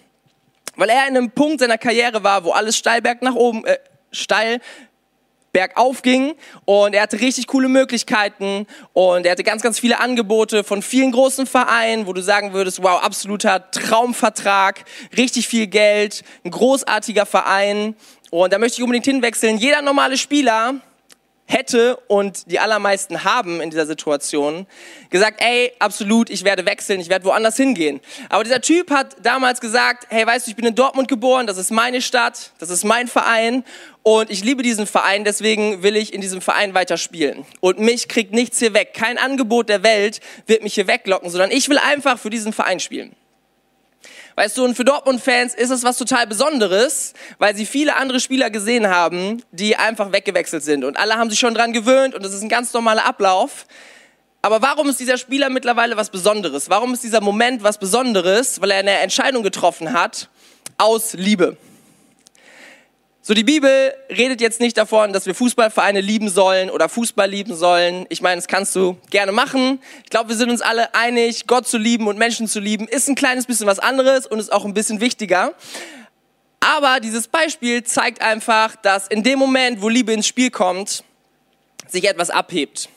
Weil 0.77 0.89
er 0.89 1.07
in 1.09 1.17
einem 1.17 1.31
Punkt 1.31 1.61
seiner 1.61 1.79
Karriere 1.79 2.25
war, 2.25 2.45
wo 2.45 2.53
alles 2.53 2.77
steil 2.77 3.03
berg 3.03 3.23
nach 3.23 3.35
oben, 3.35 3.65
äh, 3.65 3.79
steil 4.15 4.61
bergauf 5.53 6.03
ging 6.03 6.35
und 6.65 6.95
er 6.95 7.03
hatte 7.03 7.21
richtig 7.21 7.47
coole 7.47 7.69
Möglichkeiten 7.69 8.67
und 8.93 9.25
er 9.25 9.33
hatte 9.33 9.45
ganz, 9.45 9.63
ganz 9.63 9.79
viele 9.79 10.01
Angebote 10.01 10.65
von 10.65 10.83
vielen 10.83 11.13
großen 11.13 11.47
Vereinen, 11.47 12.07
wo 12.07 12.13
du 12.13 12.23
sagen 12.23 12.53
würdest, 12.53 12.83
wow, 12.83 13.01
absoluter 13.03 13.71
Traumvertrag, 13.71 14.85
richtig 15.17 15.47
viel 15.47 15.69
Geld, 15.69 16.25
ein 16.45 16.51
großartiger 16.51 17.25
Verein 17.25 17.95
und 18.31 18.53
da 18.53 18.59
möchte 18.59 18.79
ich 18.79 18.83
unbedingt 18.83 19.07
hinwechseln. 19.07 19.57
Jeder 19.57 19.81
normale 19.81 20.19
Spieler 20.19 20.75
hätte 21.47 21.97
und 22.09 22.51
die 22.51 22.59
allermeisten 22.59 23.25
haben 23.25 23.61
in 23.61 23.71
dieser 23.71 23.87
Situation 23.87 24.67
gesagt, 25.11 25.43
ey, 25.43 25.73
absolut, 25.79 26.31
ich 26.31 26.45
werde 26.45 26.65
wechseln, 26.67 27.01
ich 27.01 27.09
werde 27.09 27.25
woanders 27.27 27.57
hingehen. 27.57 28.01
Aber 28.31 28.45
dieser 28.45 28.61
Typ 28.61 28.91
hat 28.91 29.17
damals 29.23 29.61
gesagt, 29.61 30.07
hey, 30.09 30.27
weißt 30.27 30.47
du, 30.47 30.51
ich 30.51 30.57
bin 30.57 30.67
in 30.67 30.75
Dortmund 30.75 31.09
geboren, 31.09 31.47
das 31.47 31.59
ist 31.59 31.71
meine 31.71 32.01
Stadt, 32.01 32.53
das 32.59 32.71
ist 32.71 32.85
mein 32.85 33.09
Verein 33.09 33.65
und 34.03 34.31
ich 34.31 34.45
liebe 34.45 34.63
diesen 34.63 34.87
Verein, 34.87 35.25
deswegen 35.25 35.83
will 35.83 35.97
ich 35.97 36.13
in 36.13 36.21
diesem 36.21 36.41
Verein 36.41 36.75
weiterspielen. 36.75 37.45
Und 37.61 37.79
mich 37.79 38.09
kriegt 38.09 38.33
nichts 38.33 38.59
hier 38.59 38.75
weg. 38.75 38.93
Kein 38.95 39.19
Angebot 39.19 39.69
der 39.69 39.83
Welt 39.83 40.21
wird 40.47 40.63
mich 40.63 40.75
hier 40.75 40.87
weglocken, 40.87 41.31
sondern 41.31 41.51
ich 41.51 41.69
will 41.69 41.79
einfach 41.79 42.19
für 42.19 42.31
diesen 42.31 42.53
Verein 42.53 42.81
spielen. 42.81 43.17
Weißt 44.37 44.59
du, 44.59 44.65
und 44.65 44.75
für 44.75 44.85
Dortmund-Fans 44.85 45.55
ist 45.55 45.71
es 45.71 45.85
was 45.85 45.97
total 45.97 46.27
Besonderes, 46.27 47.13
weil 47.39 47.55
sie 47.55 47.67
viele 47.67 47.95
andere 47.95 48.19
Spieler 48.19 48.51
gesehen 48.51 48.89
haben, 48.89 49.43
die 49.53 49.77
einfach 49.77 50.11
weggewechselt 50.11 50.65
sind. 50.65 50.83
Und 50.85 50.97
alle 50.97 51.15
haben 51.15 51.31
sich 51.31 51.39
schon 51.39 51.55
dran 51.55 51.73
gewöhnt 51.73 52.15
und 52.15 52.25
das 52.25 52.35
ist 52.35 52.43
ein 52.43 52.49
ganz 52.49 52.73
normaler 52.73 53.05
Ablauf. 53.05 53.67
Aber 54.43 54.61
warum 54.61 54.89
ist 54.89 54.99
dieser 54.99 55.19
Spieler 55.19 55.51
mittlerweile 55.51 55.97
was 55.97 56.11
Besonderes? 56.11 56.69
Warum 56.69 56.93
ist 56.95 57.05
dieser 57.05 57.21
Moment 57.21 57.63
was 57.63 57.79
Besonderes? 57.79 58.61
Weil 58.61 58.73
er 58.73 58.79
eine 58.79 58.99
Entscheidung 58.99 59.43
getroffen 59.43 59.93
hat 59.93 60.29
aus 60.79 61.15
Liebe. 61.15 61.57
So, 63.27 63.33
die 63.33 63.43
Bibel 63.43 63.95
redet 64.11 64.43
jetzt 64.43 64.61
nicht 64.61 64.77
davon, 64.77 65.15
dass 65.15 65.25
wir 65.25 65.35
Fußballvereine 65.35 66.03
lieben 66.03 66.29
sollen 66.29 66.69
oder 66.69 66.91
Fußball 66.91 67.27
lieben 67.27 67.57
sollen. 67.57 68.05
Ich 68.11 68.21
meine, 68.21 68.37
das 68.37 68.49
kannst 68.49 68.77
du 68.77 68.99
gerne 69.09 69.33
machen. 69.33 69.81
Ich 70.05 70.11
glaube, 70.11 70.29
wir 70.29 70.37
sind 70.37 70.51
uns 70.51 70.61
alle 70.61 70.95
einig, 70.95 71.47
Gott 71.47 71.67
zu 71.67 71.79
lieben 71.79 72.07
und 72.07 72.19
Menschen 72.19 72.49
zu 72.49 72.61
lieben 72.61 72.87
ist 72.87 73.09
ein 73.09 73.15
kleines 73.15 73.47
bisschen 73.47 73.67
was 73.67 73.79
anderes 73.79 74.27
und 74.27 74.41
ist 74.41 74.53
auch 74.53 74.67
ein 74.67 74.75
bisschen 74.75 75.01
wichtiger. 75.01 75.55
Aber 76.61 77.01
dieses 77.01 77.27
Beispiel 77.27 77.83
zeigt 77.83 78.21
einfach, 78.21 78.77
dass 78.77 79.09
in 79.09 79.23
dem 79.23 79.39
Moment, 79.39 79.81
wo 79.81 79.89
Liebe 79.89 80.13
ins 80.13 80.27
Spiel 80.27 80.51
kommt, 80.51 81.03
sich 81.89 82.07
etwas 82.07 82.29
abhebt 82.29 82.91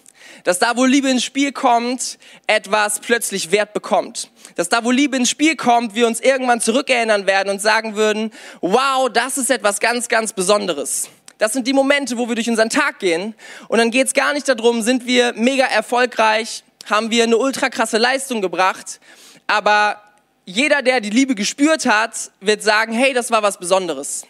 dass 0.48 0.60
da, 0.60 0.78
wo 0.78 0.86
Liebe 0.86 1.10
ins 1.10 1.26
Spiel 1.26 1.52
kommt, 1.52 2.18
etwas 2.48 3.02
plötzlich 3.02 3.52
Wert 3.52 3.74
bekommt. 3.74 4.32
Dass 4.58 4.70
da, 4.70 4.84
wo 4.84 4.90
Liebe 4.90 5.16
ins 5.16 5.30
Spiel 5.30 5.56
kommt, 5.56 5.94
wir 5.94 6.08
uns 6.08 6.20
irgendwann 6.20 6.60
zurückerinnern 6.60 7.28
werden 7.28 7.50
und 7.52 7.62
sagen 7.62 7.96
würden, 7.96 8.32
wow, 8.60 9.08
das 9.08 9.38
ist 9.38 9.52
etwas 9.52 9.80
ganz, 9.80 10.10
ganz 10.10 10.34
Besonderes. 10.34 11.10
Das 11.38 11.54
sind 11.54 11.68
die 11.68 11.74
Momente, 11.74 12.18
wo 12.18 12.28
wir 12.28 12.34
durch 12.34 12.50
unseren 12.50 12.72
Tag 12.72 12.98
gehen 12.98 13.36
und 13.68 13.78
dann 13.78 13.92
geht 13.92 14.08
es 14.08 14.14
gar 14.14 14.34
nicht 14.34 14.50
darum, 14.50 14.82
sind 14.82 15.06
wir 15.06 15.34
mega 15.34 15.66
erfolgreich, 15.66 16.64
haben 16.90 17.12
wir 17.12 17.24
eine 17.24 17.38
ultra 17.38 17.70
krasse 17.70 18.00
Leistung 18.00 18.42
gebracht, 18.42 19.00
aber 19.46 20.02
jeder, 20.46 20.82
der 20.82 21.02
die 21.02 21.12
Liebe 21.12 21.36
gespürt 21.36 21.86
hat, 21.86 22.32
wird 22.42 22.64
sagen, 22.64 22.94
hey, 22.94 23.14
das 23.14 23.30
war 23.30 23.44
was 23.44 23.60
Besonderes. 23.60 24.26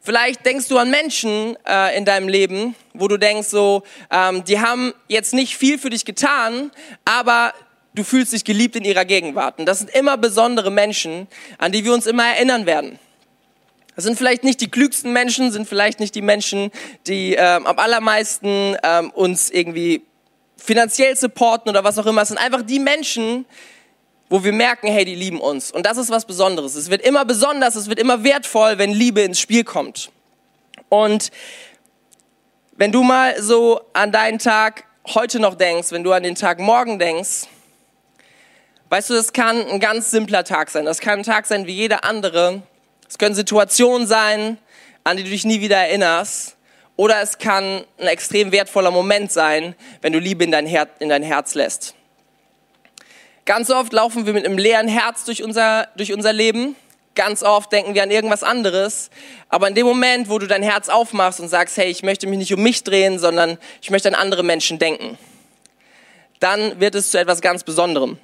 Vielleicht 0.00 0.44
denkst 0.44 0.66
du 0.68 0.78
an 0.78 0.90
Menschen 0.90 1.56
äh, 1.66 1.96
in 1.96 2.04
deinem 2.04 2.28
Leben, 2.28 2.74
wo 2.94 3.06
du 3.06 3.18
denkst, 3.18 3.48
so, 3.48 3.84
ähm, 4.10 4.42
die 4.44 4.58
haben 4.58 4.94
jetzt 5.06 5.34
nicht 5.34 5.56
viel 5.56 5.78
für 5.78 5.90
dich 5.90 6.04
getan, 6.04 6.70
aber 7.04 7.52
du 7.96 8.04
fühlst 8.04 8.32
dich 8.32 8.44
geliebt 8.44 8.76
in 8.76 8.84
ihrer 8.84 9.04
Gegenwart. 9.04 9.58
Und 9.58 9.66
das 9.66 9.78
sind 9.78 9.90
immer 9.90 10.16
besondere 10.16 10.70
Menschen, 10.70 11.26
an 11.58 11.72
die 11.72 11.84
wir 11.84 11.92
uns 11.92 12.06
immer 12.06 12.24
erinnern 12.24 12.66
werden. 12.66 13.00
Das 13.96 14.04
sind 14.04 14.16
vielleicht 14.16 14.44
nicht 14.44 14.60
die 14.60 14.70
klügsten 14.70 15.12
Menschen, 15.12 15.50
sind 15.50 15.66
vielleicht 15.66 16.00
nicht 16.00 16.14
die 16.14 16.22
Menschen, 16.22 16.70
die 17.06 17.34
ähm, 17.34 17.66
am 17.66 17.78
allermeisten 17.78 18.76
ähm, 18.82 19.10
uns 19.10 19.50
irgendwie 19.50 20.02
finanziell 20.58 21.16
supporten 21.16 21.70
oder 21.70 21.82
was 21.82 21.98
auch 21.98 22.06
immer. 22.06 22.22
Es 22.22 22.28
sind 22.28 22.36
einfach 22.36 22.62
die 22.62 22.78
Menschen, 22.78 23.46
wo 24.28 24.44
wir 24.44 24.52
merken, 24.52 24.88
hey, 24.88 25.06
die 25.06 25.14
lieben 25.14 25.40
uns. 25.40 25.70
Und 25.70 25.86
das 25.86 25.96
ist 25.96 26.10
was 26.10 26.26
Besonderes. 26.26 26.74
Es 26.74 26.90
wird 26.90 27.00
immer 27.00 27.24
besonders, 27.24 27.74
es 27.74 27.88
wird 27.88 27.98
immer 27.98 28.22
wertvoll, 28.22 28.76
wenn 28.76 28.90
Liebe 28.90 29.22
ins 29.22 29.40
Spiel 29.40 29.64
kommt. 29.64 30.10
Und 30.90 31.30
wenn 32.72 32.92
du 32.92 33.02
mal 33.02 33.40
so 33.40 33.80
an 33.94 34.12
deinen 34.12 34.38
Tag 34.38 34.84
heute 35.14 35.40
noch 35.40 35.54
denkst, 35.54 35.90
wenn 35.92 36.04
du 36.04 36.12
an 36.12 36.22
den 36.22 36.34
Tag 36.34 36.58
morgen 36.58 36.98
denkst, 36.98 37.46
weißt 38.88 39.10
du, 39.10 39.14
das 39.14 39.32
kann 39.32 39.66
ein 39.66 39.80
ganz 39.80 40.10
simpler 40.10 40.44
Tag 40.44 40.70
sein. 40.70 40.84
Das 40.84 41.00
kann 41.00 41.20
ein 41.20 41.24
Tag 41.24 41.46
sein 41.46 41.66
wie 41.66 41.72
jeder 41.72 42.04
andere. 42.04 42.62
Es 43.08 43.18
können 43.18 43.34
Situationen 43.34 44.06
sein, 44.06 44.58
an 45.04 45.16
die 45.16 45.24
du 45.24 45.30
dich 45.30 45.44
nie 45.44 45.60
wieder 45.60 45.76
erinnerst. 45.76 46.56
Oder 46.96 47.20
es 47.20 47.38
kann 47.38 47.84
ein 47.98 48.06
extrem 48.06 48.52
wertvoller 48.52 48.90
Moment 48.90 49.30
sein, 49.30 49.74
wenn 50.00 50.12
du 50.12 50.18
Liebe 50.18 50.44
in 50.44 50.50
dein, 50.50 50.66
Her 50.66 50.88
in 50.98 51.10
dein 51.10 51.22
Herz 51.22 51.54
lässt. 51.54 51.94
Ganz 53.44 53.70
oft 53.70 53.92
laufen 53.92 54.26
wir 54.26 54.32
mit 54.32 54.44
einem 54.44 54.58
leeren 54.58 54.88
Herz 54.88 55.24
durch 55.24 55.42
unser, 55.42 55.88
durch 55.96 56.12
unser 56.12 56.32
Leben. 56.32 56.74
Ganz 57.14 57.42
oft 57.42 57.70
denken 57.70 57.94
wir 57.94 58.02
an 58.02 58.10
irgendwas 58.10 58.42
anderes. 58.42 59.10
Aber 59.48 59.68
in 59.68 59.74
dem 59.74 59.86
Moment, 59.86 60.28
wo 60.28 60.38
du 60.38 60.46
dein 60.46 60.62
Herz 60.62 60.88
aufmachst 60.88 61.38
und 61.38 61.48
sagst, 61.48 61.76
hey, 61.76 61.88
ich 61.88 62.02
möchte 62.02 62.26
mich 62.26 62.38
nicht 62.38 62.52
um 62.52 62.62
mich 62.62 62.82
drehen, 62.82 63.18
sondern 63.18 63.58
ich 63.82 63.90
möchte 63.90 64.08
an 64.08 64.14
andere 64.14 64.42
Menschen 64.42 64.78
denken, 64.78 65.18
dann 66.40 66.80
wird 66.80 66.94
es 66.94 67.10
zu 67.10 67.18
etwas 67.18 67.40
ganz 67.40 67.62
Besonderem. 67.62 68.18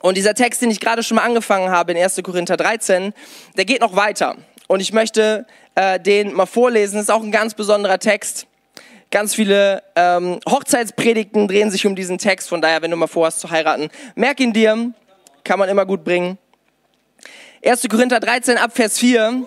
Und 0.00 0.16
dieser 0.16 0.34
Text, 0.34 0.62
den 0.62 0.70
ich 0.70 0.80
gerade 0.80 1.02
schon 1.02 1.16
mal 1.16 1.24
angefangen 1.24 1.70
habe 1.70 1.92
in 1.92 1.98
1. 1.98 2.20
Korinther 2.22 2.56
13, 2.56 3.12
der 3.56 3.64
geht 3.64 3.80
noch 3.80 3.96
weiter. 3.96 4.36
Und 4.68 4.80
ich 4.80 4.92
möchte 4.92 5.46
äh, 5.74 5.98
den 5.98 6.34
mal 6.34 6.46
vorlesen. 6.46 6.96
Das 6.96 7.04
ist 7.04 7.10
auch 7.10 7.22
ein 7.22 7.32
ganz 7.32 7.54
besonderer 7.54 7.98
Text. 7.98 8.46
Ganz 9.10 9.34
viele 9.34 9.82
ähm, 9.96 10.38
Hochzeitspredigten 10.48 11.48
drehen 11.48 11.70
sich 11.70 11.86
um 11.86 11.96
diesen 11.96 12.18
Text. 12.18 12.48
Von 12.48 12.60
daher, 12.60 12.82
wenn 12.82 12.90
du 12.90 12.96
mal 12.96 13.06
vorhast 13.06 13.40
zu 13.40 13.50
heiraten, 13.50 13.88
merk 14.14 14.38
ihn 14.40 14.52
dir. 14.52 14.92
Kann 15.44 15.58
man 15.58 15.68
immer 15.68 15.86
gut 15.86 16.04
bringen. 16.04 16.36
1. 17.64 17.88
Korinther 17.88 18.20
13 18.20 18.58
ab 18.58 18.72
Vers 18.74 18.98
4. 18.98 19.46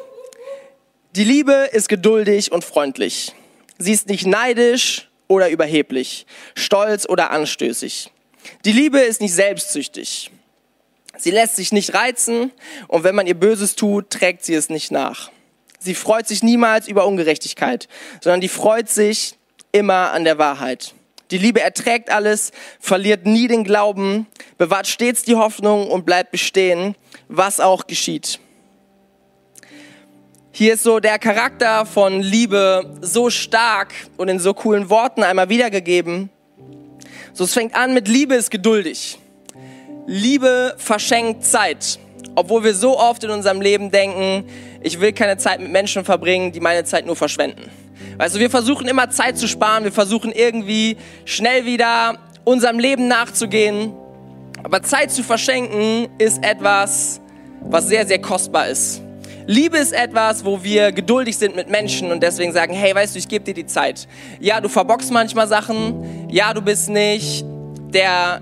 Die 1.16 1.24
Liebe 1.24 1.70
ist 1.72 1.90
geduldig 1.90 2.52
und 2.52 2.64
freundlich. 2.64 3.34
Sie 3.78 3.92
ist 3.92 4.08
nicht 4.08 4.26
neidisch 4.26 5.10
oder 5.28 5.50
überheblich, 5.50 6.26
stolz 6.56 7.08
oder 7.08 7.32
anstößig. 7.32 8.12
Die 8.66 8.72
Liebe 8.72 9.00
ist 9.00 9.22
nicht 9.22 9.34
selbstsüchtig. 9.34 10.32
Sie 11.18 11.32
lässt 11.32 11.56
sich 11.56 11.72
nicht 11.72 11.94
reizen 11.94 12.52
und 12.88 13.04
wenn 13.04 13.16
man 13.16 13.28
ihr 13.28 13.40
Böses 13.40 13.76
tut, 13.76 14.10
trägt 14.10 14.44
sie 14.44 14.56
es 14.56 14.70
nicht 14.70 14.92
nach. 14.92 15.32
Sie 15.80 15.96
freut 15.96 16.28
sich 16.28 16.44
niemals 16.44 16.88
über 16.88 17.06
Ungerechtigkeit, 17.06 17.88
sondern 18.22 18.42
die 18.42 18.50
freut 18.50 18.90
sich 18.90 19.36
immer 19.72 20.12
an 20.12 20.24
der 20.24 20.38
Wahrheit. 20.38 20.94
Die 21.32 21.38
Liebe 21.38 21.62
erträgt 21.62 22.12
alles, 22.12 22.52
verliert 22.80 23.26
nie 23.26 23.48
den 23.48 23.64
Glauben, 23.64 24.28
bewahrt 24.58 24.88
stets 24.88 25.24
die 25.24 25.36
Hoffnung 25.36 25.90
und 25.90 26.06
bleibt 26.06 26.32
bestehen, 26.32 26.96
was 27.30 27.60
auch 27.60 27.88
geschieht. 27.88 28.40
Hier 30.52 30.74
ist 30.74 30.84
so 30.84 31.00
der 31.00 31.18
Charakter 31.18 31.86
von 31.86 32.22
Liebe 32.22 32.98
so 33.00 33.30
stark 33.30 33.94
und 34.18 34.28
in 34.28 34.40
so 34.40 34.54
coolen 34.54 34.90
Worten 34.90 35.24
einmal 35.24 35.48
wiedergegeben. 35.48 36.30
So, 37.34 37.46
es 37.46 37.54
fängt 37.54 37.74
an 37.74 37.94
mit 37.94 38.10
Liebe 38.10 38.36
ist 38.36 38.52
geduldig. 38.52 39.18
Liebe 40.08 40.74
verschenkt 40.78 41.46
Zeit. 41.46 42.00
Obwohl 42.36 42.64
wir 42.64 42.74
so 42.74 42.98
oft 42.98 43.24
in 43.24 43.30
unserem 43.30 43.62
Leben 43.62 43.92
denken, 43.92 44.46
ich 44.82 45.00
will 45.00 45.12
keine 45.12 45.38
Zeit 45.38 45.60
mit 45.60 45.72
Menschen 45.72 46.06
verbringen, 46.06 46.52
die 46.52 46.60
meine 46.60 46.84
Zeit 46.84 47.06
nur 47.06 47.16
verschwenden. 47.16 47.70
Weißt 48.18 48.36
du, 48.36 48.40
wir 48.40 48.50
versuchen 48.50 48.88
immer 48.88 49.10
Zeit 49.10 49.38
zu 49.38 49.48
sparen, 49.48 49.84
wir 49.84 49.92
versuchen 49.92 50.32
irgendwie 50.32 50.98
schnell 51.26 51.66
wieder 51.66 52.18
unserem 52.44 52.80
Leben 52.80 53.08
nachzugehen. 53.08 53.94
Aber 54.64 54.82
Zeit 54.82 55.12
zu 55.12 55.24
verschenken 55.24 56.08
ist 56.18 56.44
etwas, 56.44 57.20
was 57.62 57.88
sehr, 57.88 58.06
sehr 58.06 58.20
kostbar 58.20 58.68
ist. 58.70 59.02
Liebe 59.48 59.78
ist 59.78 59.92
etwas, 59.92 60.46
wo 60.46 60.64
wir 60.64 60.92
geduldig 60.92 61.38
sind 61.38 61.56
mit 61.56 61.70
Menschen 61.70 62.12
und 62.12 62.22
deswegen 62.22 62.54
sagen, 62.54 62.74
hey, 62.74 62.94
weißt 62.94 63.16
du, 63.16 63.20
ich 63.20 63.28
gebe 63.28 63.44
dir 63.44 63.54
die 63.54 63.66
Zeit. 63.66 64.08
Ja, 64.40 64.62
du 64.62 64.70
verbockst 64.70 65.12
manchmal 65.12 65.48
Sachen. 65.48 66.30
Ja, 66.30 66.54
du 66.54 66.62
bist 66.62 66.90
nicht 66.90 67.44
der 67.94 68.42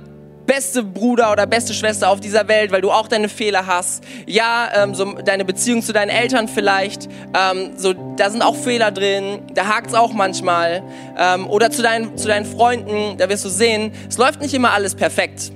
beste 0.49 0.81
Bruder 0.81 1.31
oder 1.31 1.45
beste 1.45 1.75
Schwester 1.75 2.09
auf 2.09 2.19
dieser 2.19 2.47
Welt, 2.47 2.71
weil 2.71 2.81
du 2.81 2.89
auch 2.89 3.07
deine 3.07 3.29
Fehler 3.29 3.67
hast. 3.67 4.03
Ja, 4.25 4.67
ähm, 4.75 4.95
so 4.95 5.13
deine 5.13 5.45
Beziehung 5.45 5.83
zu 5.83 5.93
deinen 5.93 6.09
Eltern 6.09 6.47
vielleicht, 6.47 7.07
ähm, 7.37 7.73
so, 7.77 7.93
da 7.93 8.31
sind 8.31 8.41
auch 8.41 8.55
Fehler 8.55 8.89
drin, 8.89 9.43
da 9.53 9.67
hakt 9.67 9.89
es 9.89 9.93
auch 9.93 10.11
manchmal. 10.11 10.81
Ähm, 11.19 11.47
oder 11.47 11.69
zu 11.69 11.83
deinen, 11.83 12.17
zu 12.17 12.27
deinen 12.27 12.47
Freunden, 12.47 13.15
da 13.19 13.29
wirst 13.29 13.45
du 13.45 13.49
sehen, 13.49 13.91
es 14.09 14.17
läuft 14.17 14.41
nicht 14.41 14.55
immer 14.55 14.71
alles 14.71 14.95
perfekt. 14.95 15.51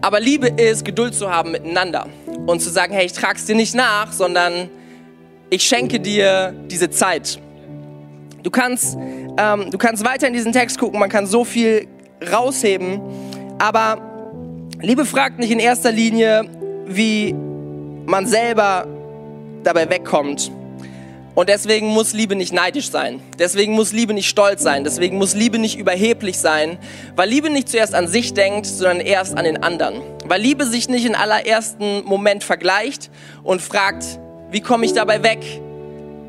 Aber 0.00 0.18
Liebe 0.18 0.48
ist, 0.48 0.84
Geduld 0.84 1.14
zu 1.14 1.30
haben 1.30 1.52
miteinander 1.52 2.08
und 2.46 2.60
zu 2.60 2.68
sagen, 2.68 2.92
hey, 2.94 3.06
ich 3.06 3.12
trage 3.12 3.38
es 3.38 3.46
dir 3.46 3.54
nicht 3.54 3.76
nach, 3.76 4.10
sondern 4.12 4.68
ich 5.50 5.62
schenke 5.62 6.00
dir 6.00 6.52
diese 6.66 6.90
Zeit. 6.90 7.38
Du 8.42 8.50
kannst, 8.50 8.98
ähm, 9.38 9.70
du 9.70 9.78
kannst 9.78 10.04
weiter 10.04 10.26
in 10.26 10.32
diesen 10.32 10.52
Text 10.52 10.80
gucken, 10.80 10.98
man 10.98 11.08
kann 11.08 11.28
so 11.28 11.44
viel 11.44 11.86
rausheben. 12.32 13.00
Aber 13.58 13.98
Liebe 14.80 15.04
fragt 15.04 15.38
nicht 15.38 15.50
in 15.50 15.60
erster 15.60 15.92
Linie, 15.92 16.44
wie 16.86 17.34
man 18.06 18.26
selber 18.26 18.86
dabei 19.62 19.88
wegkommt. 19.88 20.50
Und 21.34 21.48
deswegen 21.48 21.88
muss 21.88 22.12
Liebe 22.12 22.36
nicht 22.36 22.52
neidisch 22.52 22.90
sein. 22.90 23.20
Deswegen 23.38 23.72
muss 23.72 23.92
Liebe 23.92 24.14
nicht 24.14 24.28
stolz 24.28 24.62
sein. 24.62 24.84
Deswegen 24.84 25.18
muss 25.18 25.34
Liebe 25.34 25.58
nicht 25.58 25.76
überheblich 25.76 26.38
sein. 26.38 26.78
Weil 27.16 27.28
Liebe 27.28 27.50
nicht 27.50 27.68
zuerst 27.68 27.94
an 27.94 28.06
sich 28.06 28.34
denkt, 28.34 28.66
sondern 28.66 29.00
erst 29.00 29.36
an 29.36 29.44
den 29.44 29.62
anderen. 29.62 30.00
Weil 30.26 30.40
Liebe 30.40 30.64
sich 30.64 30.88
nicht 30.88 31.04
in 31.04 31.16
allerersten 31.16 32.04
Moment 32.04 32.44
vergleicht 32.44 33.10
und 33.42 33.60
fragt, 33.60 34.04
wie 34.52 34.60
komme 34.60 34.86
ich 34.86 34.92
dabei 34.92 35.24
weg? 35.24 35.40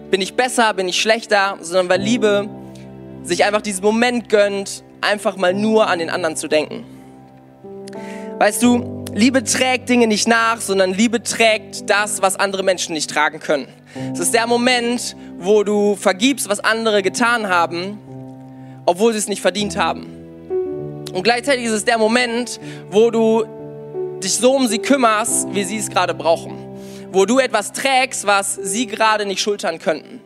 Bin 0.09 0.21
ich 0.21 0.33
besser? 0.33 0.73
Bin 0.73 0.87
ich 0.87 0.99
schlechter? 0.99 1.59
Sondern 1.61 1.89
weil 1.89 2.01
Liebe 2.01 2.49
sich 3.21 3.45
einfach 3.45 3.61
diesen 3.61 3.83
Moment 3.83 4.29
gönnt, 4.29 4.83
einfach 5.05 5.38
mal 5.38 5.53
nur 5.53 5.88
an 5.88 6.00
den 6.00 6.09
anderen 6.09 6.35
zu 6.35 6.47
denken. 6.47 6.83
Weißt 8.38 8.62
du, 8.62 9.05
Liebe 9.13 9.43
trägt 9.45 9.88
Dinge 9.88 10.07
nicht 10.07 10.27
nach, 10.27 10.59
sondern 10.59 10.93
Liebe 10.93 11.24
trägt 11.24 11.89
das, 11.89 12.21
was 12.21 12.35
andere 12.35 12.63
Menschen 12.63 12.93
nicht 12.93 13.09
tragen 13.09 13.39
können. 13.39 13.67
Es 14.12 14.19
ist 14.19 14.33
der 14.33 14.45
Moment, 14.45 15.15
wo 15.39 15.63
du 15.63 15.95
vergibst, 15.95 16.50
was 16.50 16.59
andere 16.59 17.01
getan 17.01 17.47
haben, 17.47 17.97
obwohl 18.85 19.13
sie 19.13 19.19
es 19.19 19.29
nicht 19.29 19.41
verdient 19.41 19.77
haben. 19.77 20.07
Und 21.13 21.24
gleichzeitig 21.24 21.63
ist 21.63 21.71
es 21.71 21.85
der 21.85 21.97
Moment, 21.97 22.59
wo 22.91 23.09
du 23.09 23.45
dich 24.21 24.33
so 24.33 24.53
um 24.53 24.67
sie 24.67 24.79
kümmerst, 24.79 25.47
wie 25.53 25.63
sie 25.63 25.77
es 25.77 25.89
gerade 25.89 26.13
brauchen. 26.13 26.57
Wo 27.13 27.25
du 27.25 27.39
etwas 27.39 27.71
trägst, 27.71 28.27
was 28.27 28.55
sie 28.55 28.85
gerade 28.85 29.25
nicht 29.25 29.39
schultern 29.39 29.79
könnten. 29.79 30.19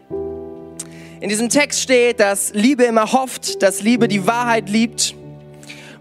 In 1.22 1.28
diesem 1.28 1.50
Text 1.50 1.82
steht, 1.82 2.22
dass 2.22 2.54
Liebe 2.54 2.86
immer 2.86 3.12
hofft, 3.12 3.62
dass 3.62 3.82
Liebe 3.82 4.08
die 4.08 4.26
Wahrheit 4.26 4.70
liebt. 4.70 5.16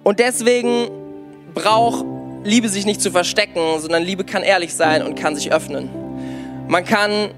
Und 0.04 0.20
deswegen 0.20 0.88
braucht 1.54 2.04
Liebe 2.44 2.68
sich 2.68 2.86
nicht 2.86 3.00
zu 3.00 3.10
verstecken, 3.10 3.60
sondern 3.80 4.04
Liebe 4.04 4.24
kann 4.24 4.44
ehrlich 4.44 4.72
sein 4.74 5.02
und 5.02 5.16
kann 5.16 5.34
sich 5.34 5.52
öffnen. 5.52 5.90
Man 6.68 6.84
kann 6.84 7.32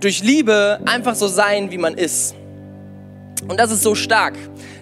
durch 0.00 0.24
Liebe 0.24 0.80
einfach 0.84 1.14
so 1.14 1.28
sein, 1.28 1.70
wie 1.70 1.78
man 1.78 1.94
ist. 1.94 2.34
Und 3.46 3.60
das 3.60 3.70
ist 3.70 3.82
so 3.82 3.94
stark. 3.94 4.34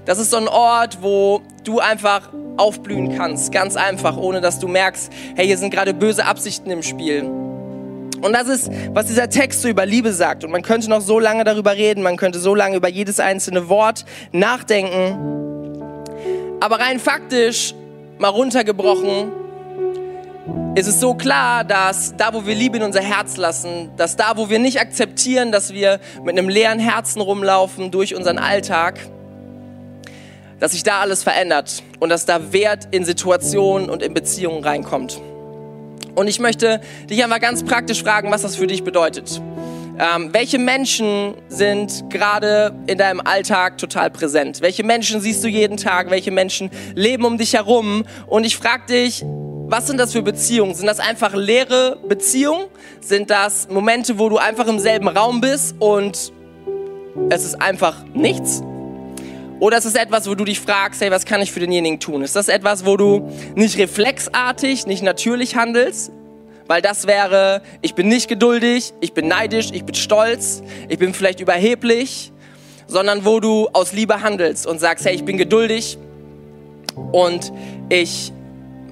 Das 0.06 0.18
ist 0.18 0.30
so 0.30 0.38
ein 0.38 0.48
Ort, 0.48 1.02
wo 1.02 1.42
du 1.64 1.78
einfach 1.78 2.30
aufblühen 2.56 3.16
kannst, 3.16 3.52
ganz 3.52 3.76
einfach, 3.76 4.16
ohne 4.16 4.40
dass 4.40 4.58
du 4.58 4.66
merkst, 4.66 5.12
hey, 5.36 5.46
hier 5.46 5.58
sind 5.58 5.70
gerade 5.70 5.92
böse 5.92 6.24
Absichten 6.24 6.70
im 6.70 6.82
Spiel. 6.82 7.47
Und 8.20 8.32
das 8.32 8.48
ist, 8.48 8.70
was 8.92 9.06
dieser 9.06 9.30
Text 9.30 9.62
so 9.62 9.68
über 9.68 9.86
Liebe 9.86 10.12
sagt. 10.12 10.44
Und 10.44 10.50
man 10.50 10.62
könnte 10.62 10.90
noch 10.90 11.00
so 11.00 11.20
lange 11.20 11.44
darüber 11.44 11.76
reden, 11.76 12.02
man 12.02 12.16
könnte 12.16 12.38
so 12.38 12.54
lange 12.54 12.76
über 12.76 12.88
jedes 12.88 13.20
einzelne 13.20 13.68
Wort 13.68 14.04
nachdenken. 14.32 15.16
Aber 16.60 16.80
rein 16.80 16.98
faktisch, 16.98 17.74
mal 18.18 18.28
runtergebrochen, 18.28 19.30
ist 20.74 20.86
es 20.86 21.00
so 21.00 21.14
klar, 21.14 21.64
dass 21.64 22.14
da, 22.16 22.32
wo 22.34 22.46
wir 22.46 22.54
Liebe 22.54 22.76
in 22.78 22.82
unser 22.82 23.00
Herz 23.00 23.36
lassen, 23.36 23.90
dass 23.96 24.16
da, 24.16 24.36
wo 24.36 24.48
wir 24.48 24.58
nicht 24.58 24.80
akzeptieren, 24.80 25.52
dass 25.52 25.72
wir 25.72 26.00
mit 26.24 26.38
einem 26.38 26.48
leeren 26.48 26.78
Herzen 26.78 27.20
rumlaufen 27.20 27.90
durch 27.90 28.14
unseren 28.14 28.38
Alltag, 28.38 28.98
dass 30.60 30.72
sich 30.72 30.82
da 30.82 31.00
alles 31.00 31.22
verändert 31.22 31.82
und 32.00 32.08
dass 32.08 32.26
da 32.26 32.52
Wert 32.52 32.88
in 32.90 33.04
Situationen 33.04 33.88
und 33.90 34.02
in 34.02 34.14
Beziehungen 34.14 34.64
reinkommt. 34.64 35.20
Und 36.14 36.28
ich 36.28 36.38
möchte 36.40 36.80
dich 37.08 37.22
einfach 37.22 37.40
ganz 37.40 37.62
praktisch 37.62 38.02
fragen, 38.02 38.30
was 38.30 38.42
das 38.42 38.56
für 38.56 38.66
dich 38.66 38.84
bedeutet. 38.84 39.40
Ähm, 40.00 40.32
welche 40.32 40.58
Menschen 40.58 41.34
sind 41.48 42.08
gerade 42.08 42.72
in 42.86 42.98
deinem 42.98 43.20
Alltag 43.20 43.78
total 43.78 44.10
präsent? 44.10 44.60
Welche 44.60 44.84
Menschen 44.84 45.20
siehst 45.20 45.42
du 45.42 45.48
jeden 45.48 45.76
Tag? 45.76 46.10
Welche 46.10 46.30
Menschen 46.30 46.70
leben 46.94 47.24
um 47.24 47.36
dich 47.36 47.54
herum? 47.54 48.04
Und 48.28 48.44
ich 48.44 48.56
frage 48.56 48.86
dich, 48.86 49.24
was 49.70 49.88
sind 49.88 49.98
das 49.98 50.12
für 50.12 50.22
Beziehungen? 50.22 50.74
Sind 50.74 50.86
das 50.86 51.00
einfach 51.00 51.34
leere 51.34 51.98
Beziehungen? 52.08 52.66
Sind 53.00 53.28
das 53.30 53.68
Momente, 53.68 54.18
wo 54.18 54.28
du 54.28 54.38
einfach 54.38 54.66
im 54.68 54.78
selben 54.78 55.08
Raum 55.08 55.40
bist 55.40 55.74
und 55.80 56.32
es 57.30 57.44
ist 57.44 57.60
einfach 57.60 58.04
nichts? 58.14 58.62
Oder 59.60 59.78
ist 59.78 59.86
es 59.86 59.94
etwas, 59.94 60.28
wo 60.28 60.34
du 60.34 60.44
dich 60.44 60.60
fragst, 60.60 61.00
hey, 61.00 61.10
was 61.10 61.24
kann 61.24 61.40
ich 61.42 61.50
für 61.50 61.60
denjenigen 61.60 61.98
tun? 61.98 62.22
Ist 62.22 62.36
das 62.36 62.48
etwas, 62.48 62.86
wo 62.86 62.96
du 62.96 63.28
nicht 63.56 63.76
reflexartig, 63.78 64.86
nicht 64.86 65.02
natürlich 65.02 65.56
handelst? 65.56 66.12
Weil 66.68 66.80
das 66.82 67.06
wäre, 67.06 67.62
ich 67.80 67.94
bin 67.94 68.08
nicht 68.08 68.28
geduldig, 68.28 68.92
ich 69.00 69.14
bin 69.14 69.26
neidisch, 69.26 69.70
ich 69.72 69.84
bin 69.84 69.94
stolz, 69.94 70.62
ich 70.88 70.98
bin 70.98 71.12
vielleicht 71.14 71.40
überheblich, 71.40 72.30
sondern 72.86 73.24
wo 73.24 73.40
du 73.40 73.68
aus 73.72 73.92
Liebe 73.92 74.22
handelst 74.22 74.66
und 74.66 74.78
sagst, 74.78 75.04
hey, 75.06 75.14
ich 75.14 75.24
bin 75.24 75.38
geduldig 75.38 75.98
und 77.10 77.52
ich 77.88 78.32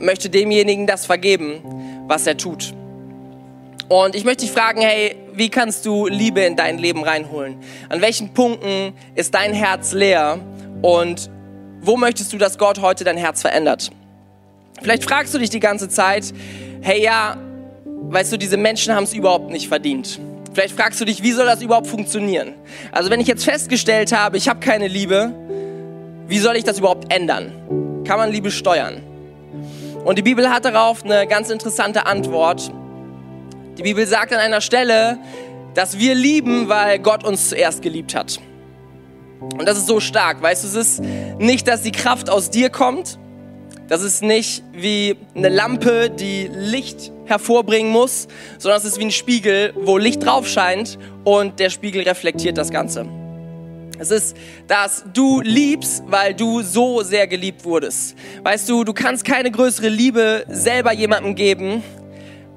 möchte 0.01 0.31
demjenigen 0.31 0.87
das 0.87 1.07
vergeben, 1.07 2.05
was 2.09 2.27
er 2.27 2.37
tut. 2.37 2.75
Und 3.89 4.17
ich 4.17 4.25
möchte 4.25 4.45
dich 4.45 4.53
fragen, 4.53 4.81
hey, 4.81 5.17
wie 5.33 5.49
kannst 5.49 5.87
du 5.87 6.07
Liebe 6.07 6.41
in 6.41 6.57
dein 6.57 6.79
Leben 6.79 7.05
reinholen? 7.05 7.57
An 7.89 8.01
welchen 8.01 8.31
Punkten 8.31 8.95
ist 9.15 9.35
dein 9.35 9.53
Herz 9.53 9.93
leer? 9.93 10.41
Und 10.83 11.31
wo 11.81 11.97
möchtest 11.97 12.33
du, 12.33 12.39
dass 12.39 12.59
Gott 12.59 12.81
heute 12.81 13.05
dein 13.05 13.17
Herz 13.17 13.43
verändert? 13.43 13.91
Vielleicht 14.83 15.05
fragst 15.05 15.35
du 15.35 15.39
dich 15.39 15.51
die 15.51 15.61
ganze 15.61 15.89
Zeit, 15.89 16.33
hey 16.83 17.03
ja, 17.03 17.37
weißt 17.85 18.33
du, 18.33 18.37
diese 18.37 18.57
Menschen 18.57 18.95
haben 18.95 19.05
es 19.05 19.15
überhaupt 19.15 19.51
nicht 19.51 19.69
verdient. 19.69 20.21
Vielleicht 20.53 20.75
fragst 20.75 21.01
du 21.01 21.05
dich, 21.05 21.23
wie 21.23 21.33
soll 21.33 21.47
das 21.47 21.63
überhaupt 21.63 21.87
funktionieren? 21.87 22.55
Also 22.93 23.11
wenn 23.11 23.21
ich 23.21 23.27
jetzt 23.27 23.45
festgestellt 23.45 24.13
habe, 24.13 24.37
ich 24.37 24.49
habe 24.49 24.61
keine 24.61 24.89
Liebe, 24.89 25.33
wie 26.29 26.39
soll 26.39 26.57
ich 26.57 26.65
das 26.65 26.79
überhaupt 26.79 27.13
ändern? 27.13 28.03
Kann 28.05 28.19
man 28.19 28.31
Liebe 28.33 28.51
steuern? 28.51 29.03
Und 30.05 30.19
die 30.19 30.23
Bibel 30.23 30.51
hat 30.51 30.65
darauf 30.65 31.05
eine 31.05 31.27
ganz 31.27 31.51
interessante 31.51 32.07
Antwort. 32.07 32.71
Die 33.77 33.83
Bibel 33.83 34.07
sagt 34.07 34.33
an 34.33 34.39
einer 34.39 34.61
Stelle, 34.61 35.19
dass 35.75 35.99
wir 35.99 36.15
lieben, 36.15 36.69
weil 36.69 37.01
Gott 37.01 37.25
uns 37.25 37.51
zuerst 37.51 37.83
geliebt 37.83 38.15
hat. 38.15 38.41
Und 39.41 39.67
das 39.67 39.79
ist 39.79 39.87
so 39.87 40.01
stark, 40.01 40.43
weißt 40.43 40.65
du, 40.65 40.69
es 40.69 40.75
ist 40.75 41.03
nicht, 41.39 41.69
dass 41.69 41.83
die 41.83 41.93
Kraft 41.93 42.31
aus 42.31 42.51
dir 42.51 42.71
kommt, 42.71 43.19
das 43.89 44.03
ist 44.03 44.23
nicht 44.23 44.65
wie 44.73 45.17
eine 45.35 45.49
Lampe, 45.49 46.11
die 46.11 46.51
Licht 46.53 47.13
hervorbringen 47.27 47.93
muss, 47.93 48.27
sondern 48.59 48.81
es 48.81 48.85
ist 48.85 48.99
wie 48.99 49.05
ein 49.05 49.11
Spiegel, 49.13 49.73
wo 49.77 49.97
Licht 49.99 50.25
drauf 50.25 50.49
scheint 50.49 50.99
und 51.25 51.61
der 51.61 51.71
Spiegel 51.71 52.03
reflektiert 52.03 52.59
das 52.59 52.71
Ganze. 52.71 53.07
Es 53.99 54.11
ist, 54.11 54.37
dass 54.67 55.05
du 55.15 55.41
liebst, 55.41 56.03
weil 56.07 56.35
du 56.35 56.63
so 56.63 57.03
sehr 57.03 57.27
geliebt 57.27 57.65
wurdest. 57.65 58.15
Weißt 58.43 58.69
du, 58.69 58.85
du 58.85 58.93
kannst 58.93 59.25
keine 59.25 59.51
größere 59.51 59.89
Liebe 59.89 60.45
selber 60.49 60.93
jemandem 60.93 61.35
geben, 61.35 61.83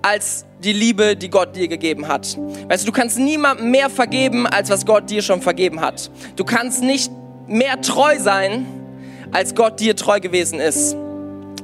als 0.02 0.46
die 0.64 0.74
Liebe, 0.74 1.16
die 1.16 1.30
Gott 1.30 1.56
dir 1.56 1.68
gegeben 1.68 2.08
hat. 2.08 2.38
Weißt 2.68 2.84
du, 2.84 2.92
du 2.92 2.92
kannst 2.92 3.18
niemandem 3.18 3.72
mehr 3.72 3.90
vergeben, 3.90 4.48
als 4.48 4.70
was 4.70 4.86
Gott 4.86 5.10
dir 5.10 5.22
schon 5.22 5.42
vergeben 5.42 5.82
hat. 5.82 6.12
Du 6.36 6.44
kannst 6.44 6.84
nicht 6.84 7.12
mehr 7.48 7.80
treu 7.82 8.18
sein, 8.20 8.66
als 9.32 9.56
Gott 9.56 9.80
dir 9.80 9.96
treu 9.96 10.20
gewesen 10.20 10.60
ist. 10.60 10.96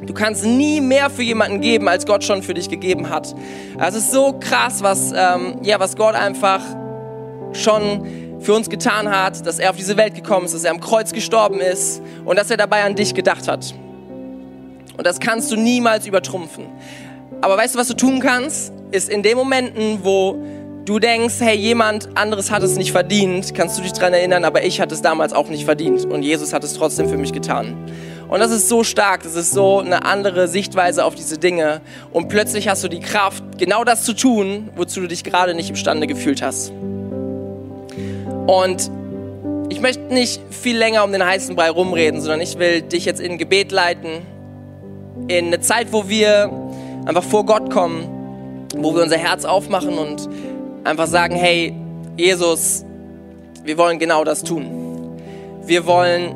Du 0.06 0.14
kannst 0.14 0.46
nie 0.46 0.82
mehr 0.82 1.10
für 1.10 1.24
jemanden 1.24 1.62
geben, 1.62 1.88
als 1.88 2.06
Gott 2.06 2.24
schon 2.24 2.44
für 2.44 2.54
dich 2.54 2.70
gegeben 2.70 3.10
hat. 3.10 3.34
Es 3.80 3.96
ist 3.96 4.12
so 4.12 4.34
krass, 4.40 4.84
was, 4.84 5.12
ähm, 5.16 5.58
ja, 5.64 5.80
was 5.80 5.96
Gott 5.96 6.16
einfach 6.16 6.62
schon 7.54 8.06
für 8.40 8.54
uns 8.54 8.70
getan 8.70 9.10
hat, 9.10 9.46
dass 9.46 9.60
er 9.60 9.72
auf 9.72 9.78
diese 9.78 9.98
Welt 9.98 10.14
gekommen 10.14 10.46
ist, 10.46 10.54
dass 10.54 10.64
er 10.64 10.72
am 10.72 10.80
Kreuz 10.80 11.12
gestorben 11.12 11.60
ist 11.60 12.02
und 12.26 12.38
dass 12.38 12.52
er 12.52 12.58
dabei 12.58 12.84
an 12.84 12.96
dich 12.96 13.14
gedacht 13.14 13.48
hat. 13.48 13.74
Und 14.98 15.06
das 15.06 15.20
kannst 15.20 15.52
du 15.52 15.56
niemals 15.56 16.06
übertrumpfen. 16.06 16.66
Aber 17.42 17.58
weißt 17.58 17.76
du, 17.76 17.80
was 17.80 17.88
du 17.88 17.96
tun 17.96 18.20
kannst? 18.20 18.74
Ist 18.92 19.10
in 19.10 19.24
den 19.24 19.38
Momenten, 19.38 20.00
wo 20.04 20.38
du 20.86 21.00
denkst, 21.00 21.36
hey, 21.40 21.56
jemand 21.58 22.16
anderes 22.16 22.52
hat 22.52 22.64
es 22.64 22.76
nicht 22.76 22.92
verdient, 22.92 23.56
kannst 23.56 23.78
du 23.78 23.82
dich 23.82 23.94
daran 23.94 24.14
erinnern, 24.14 24.46
aber 24.46 24.64
ich 24.64 24.80
hatte 24.80 24.94
es 24.94 25.02
damals 25.02 25.34
auch 25.34 25.50
nicht 25.50 25.66
verdient 25.66 26.06
und 26.06 26.22
Jesus 26.22 26.54
hat 26.54 26.64
es 26.64 26.76
trotzdem 26.76 27.10
für 27.10 27.18
mich 27.18 27.34
getan. 27.34 27.76
Und 28.28 28.40
das 28.40 28.52
ist 28.52 28.70
so 28.70 28.84
stark, 28.84 29.24
das 29.24 29.36
ist 29.36 29.52
so 29.52 29.80
eine 29.80 30.06
andere 30.06 30.48
Sichtweise 30.48 31.04
auf 31.04 31.16
diese 31.16 31.38
Dinge 31.38 31.82
und 32.12 32.30
plötzlich 32.30 32.68
hast 32.68 32.84
du 32.84 32.88
die 32.88 33.00
Kraft, 33.00 33.44
genau 33.58 33.84
das 33.84 34.04
zu 34.04 34.14
tun, 34.14 34.70
wozu 34.76 35.02
du 35.02 35.08
dich 35.08 35.24
gerade 35.24 35.56
nicht 35.56 35.70
imstande 35.70 36.08
gefühlt 36.08 36.42
hast. 36.42 36.72
Und 38.48 38.92
ich 39.70 39.82
möchte 39.82 40.14
nicht 40.14 40.40
viel 40.52 40.78
länger 40.78 41.04
um 41.04 41.12
den 41.12 41.26
heißen 41.26 41.56
Brei 41.56 41.72
rumreden, 41.72 42.22
sondern 42.22 42.42
ich 42.42 42.60
will 42.60 42.82
dich 42.82 43.06
jetzt 43.06 43.20
in 43.20 43.40
Gebet 43.40 43.72
leiten, 43.72 44.22
in 45.28 45.48
eine 45.48 45.60
Zeit, 45.60 45.88
wo 45.92 46.08
wir 46.08 46.52
einfach 47.06 47.24
vor 47.24 47.46
Gott 47.46 47.72
kommen, 47.72 48.68
wo 48.76 48.94
wir 48.96 49.04
unser 49.04 49.18
Herz 49.18 49.46
aufmachen 49.46 49.98
und 49.98 50.28
einfach 50.84 51.08
sagen, 51.08 51.36
hey, 51.36 51.74
Jesus, 52.18 52.86
wir 53.64 53.78
wollen 53.78 54.00
genau 54.00 54.24
das 54.24 54.44
tun. 54.44 55.18
Wir 55.66 55.86
wollen 55.86 56.36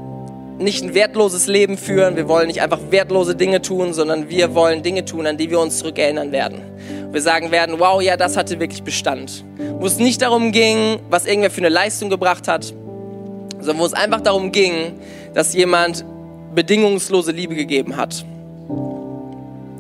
nicht 0.57 0.83
ein 0.83 0.93
wertloses 0.93 1.47
Leben 1.47 1.77
führen, 1.77 2.15
wir 2.17 2.27
wollen 2.27 2.47
nicht 2.47 2.61
einfach 2.61 2.79
wertlose 2.89 3.35
Dinge 3.35 3.61
tun, 3.61 3.93
sondern 3.93 4.29
wir 4.29 4.55
wollen 4.55 4.83
Dinge 4.83 5.05
tun, 5.05 5.25
an 5.25 5.37
die 5.37 5.49
wir 5.49 5.59
uns 5.59 5.79
zurückerinnern 5.79 6.31
werden. 6.31 6.61
Wir 7.11 7.21
sagen 7.21 7.51
werden, 7.51 7.75
wow, 7.79 8.01
ja, 8.01 8.17
das 8.17 8.35
hatte 8.35 8.59
wirklich 8.59 8.83
Bestand. 8.83 9.45
Wo 9.79 9.85
es 9.85 9.97
nicht 9.99 10.21
darum 10.21 10.51
ging, 10.51 10.99
was 11.09 11.25
irgendwer 11.25 11.49
für 11.49 11.61
eine 11.61 11.69
Leistung 11.69 12.09
gebracht 12.09 12.47
hat, 12.47 12.73
sondern 13.59 13.79
wo 13.79 13.85
es 13.85 13.93
einfach 13.93 14.21
darum 14.21 14.51
ging, 14.51 14.99
dass 15.33 15.53
jemand 15.53 16.05
bedingungslose 16.53 17.31
Liebe 17.31 17.55
gegeben 17.55 17.95
hat. 17.95 18.25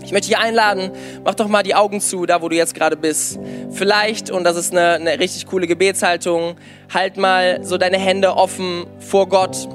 Ich 0.09 0.13
möchte 0.13 0.29
dich 0.29 0.39
einladen, 0.39 0.89
mach 1.23 1.35
doch 1.35 1.47
mal 1.47 1.61
die 1.61 1.75
Augen 1.75 2.01
zu, 2.01 2.25
da 2.25 2.41
wo 2.41 2.49
du 2.49 2.55
jetzt 2.55 2.73
gerade 2.73 2.97
bist. 2.97 3.37
Vielleicht, 3.69 4.31
und 4.31 4.43
das 4.43 4.57
ist 4.57 4.71
eine, 4.71 4.93
eine 4.93 5.19
richtig 5.19 5.45
coole 5.45 5.67
Gebetshaltung, 5.67 6.55
halt 6.91 7.17
mal 7.17 7.59
so 7.63 7.77
deine 7.77 7.99
Hände 7.99 8.35
offen 8.35 8.87
vor 8.97 9.29
Gott 9.29 9.69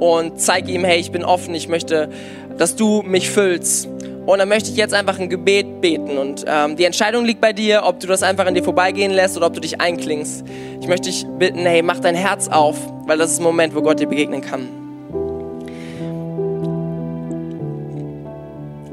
und 0.00 0.40
zeig 0.40 0.70
ihm, 0.70 0.84
hey, 0.86 0.98
ich 0.98 1.12
bin 1.12 1.22
offen, 1.22 1.54
ich 1.54 1.68
möchte, 1.68 2.08
dass 2.56 2.76
du 2.76 3.02
mich 3.02 3.28
füllst. 3.28 3.90
Und 4.24 4.38
dann 4.38 4.48
möchte 4.48 4.70
ich 4.70 4.76
jetzt 4.78 4.94
einfach 4.94 5.18
ein 5.18 5.28
Gebet 5.28 5.82
beten. 5.82 6.16
Und 6.16 6.46
ähm, 6.48 6.76
die 6.76 6.84
Entscheidung 6.84 7.26
liegt 7.26 7.42
bei 7.42 7.52
dir, 7.52 7.82
ob 7.84 8.00
du 8.00 8.06
das 8.06 8.22
einfach 8.22 8.46
an 8.46 8.54
dir 8.54 8.64
vorbeigehen 8.64 9.12
lässt 9.12 9.36
oder 9.36 9.48
ob 9.48 9.52
du 9.52 9.60
dich 9.60 9.82
einklingst. 9.82 10.46
Ich 10.80 10.88
möchte 10.88 11.10
dich 11.10 11.26
bitten, 11.38 11.58
hey, 11.58 11.82
mach 11.82 12.00
dein 12.00 12.14
Herz 12.14 12.48
auf, 12.48 12.78
weil 13.04 13.18
das 13.18 13.32
ist 13.32 13.40
ein 13.40 13.44
Moment, 13.44 13.74
wo 13.74 13.82
Gott 13.82 14.00
dir 14.00 14.08
begegnen 14.08 14.40
kann. 14.40 14.83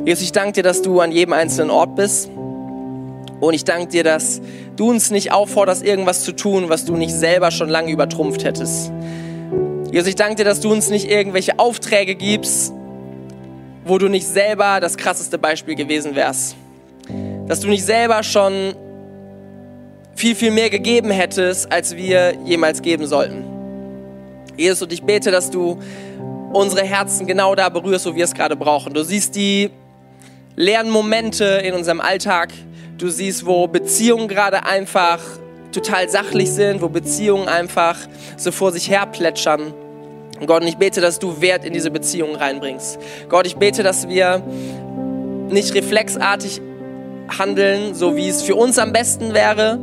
Jesus, 0.03 0.23
ich 0.23 0.31
danke 0.31 0.53
dir, 0.53 0.63
dass 0.63 0.81
du 0.81 0.99
an 0.99 1.11
jedem 1.11 1.33
einzelnen 1.33 1.69
Ort 1.69 1.95
bist. 1.95 2.29
Und 3.39 3.53
ich 3.53 3.63
danke 3.63 3.87
dir, 3.87 4.03
dass 4.03 4.41
du 4.75 4.89
uns 4.89 5.11
nicht 5.11 5.31
aufforderst, 5.31 5.83
irgendwas 5.83 6.23
zu 6.23 6.31
tun, 6.31 6.69
was 6.69 6.85
du 6.85 6.95
nicht 6.95 7.13
selber 7.13 7.51
schon 7.51 7.69
lange 7.69 7.91
übertrumpft 7.91 8.43
hättest. 8.43 8.91
Jesus, 9.91 10.07
ich 10.07 10.15
danke 10.15 10.35
dir, 10.35 10.43
dass 10.43 10.59
du 10.59 10.71
uns 10.71 10.89
nicht 10.89 11.09
irgendwelche 11.09 11.59
Aufträge 11.59 12.15
gibst, 12.15 12.73
wo 13.85 13.99
du 13.99 14.07
nicht 14.07 14.25
selber 14.25 14.79
das 14.79 14.97
krasseste 14.97 15.37
Beispiel 15.37 15.75
gewesen 15.75 16.15
wärst. 16.15 16.55
Dass 17.47 17.59
du 17.59 17.67
nicht 17.67 17.85
selber 17.85 18.23
schon 18.23 18.73
viel, 20.15 20.33
viel 20.35 20.51
mehr 20.51 20.71
gegeben 20.71 21.11
hättest, 21.11 21.71
als 21.71 21.95
wir 21.95 22.33
jemals 22.45 22.81
geben 22.81 23.05
sollten. 23.05 23.43
Jesus, 24.57 24.81
und 24.81 24.93
ich 24.93 25.03
bete, 25.03 25.29
dass 25.29 25.51
du 25.51 25.77
unsere 26.53 26.85
Herzen 26.85 27.27
genau 27.27 27.53
da 27.53 27.69
berührst, 27.69 28.05
wo 28.07 28.15
wir 28.15 28.23
es 28.23 28.33
gerade 28.33 28.55
brauchen. 28.55 28.93
Du 28.93 29.03
siehst 29.03 29.35
die 29.35 29.71
leeren 30.55 30.89
Momente 30.89 31.45
in 31.63 31.73
unserem 31.73 32.01
Alltag. 32.01 32.49
Du 32.97 33.09
siehst, 33.09 33.45
wo 33.45 33.67
Beziehungen 33.67 34.27
gerade 34.27 34.65
einfach 34.65 35.19
total 35.71 36.09
sachlich 36.09 36.51
sind, 36.51 36.81
wo 36.81 36.89
Beziehungen 36.89 37.47
einfach 37.47 37.97
so 38.37 38.51
vor 38.51 38.71
sich 38.71 38.89
her 38.89 39.05
plätschern. 39.05 39.73
Und 40.39 40.47
Gott, 40.47 40.63
ich 40.63 40.77
bete, 40.77 41.01
dass 41.01 41.19
du 41.19 41.41
Wert 41.41 41.63
in 41.65 41.73
diese 41.73 41.91
Beziehungen 41.91 42.35
reinbringst. 42.35 42.99
Gott, 43.29 43.45
ich 43.45 43.55
bete, 43.55 43.83
dass 43.83 44.09
wir 44.09 44.41
nicht 45.49 45.73
reflexartig 45.73 46.61
handeln, 47.37 47.93
so 47.93 48.15
wie 48.17 48.27
es 48.27 48.41
für 48.41 48.55
uns 48.55 48.77
am 48.77 48.91
besten 48.91 49.33
wäre, 49.33 49.79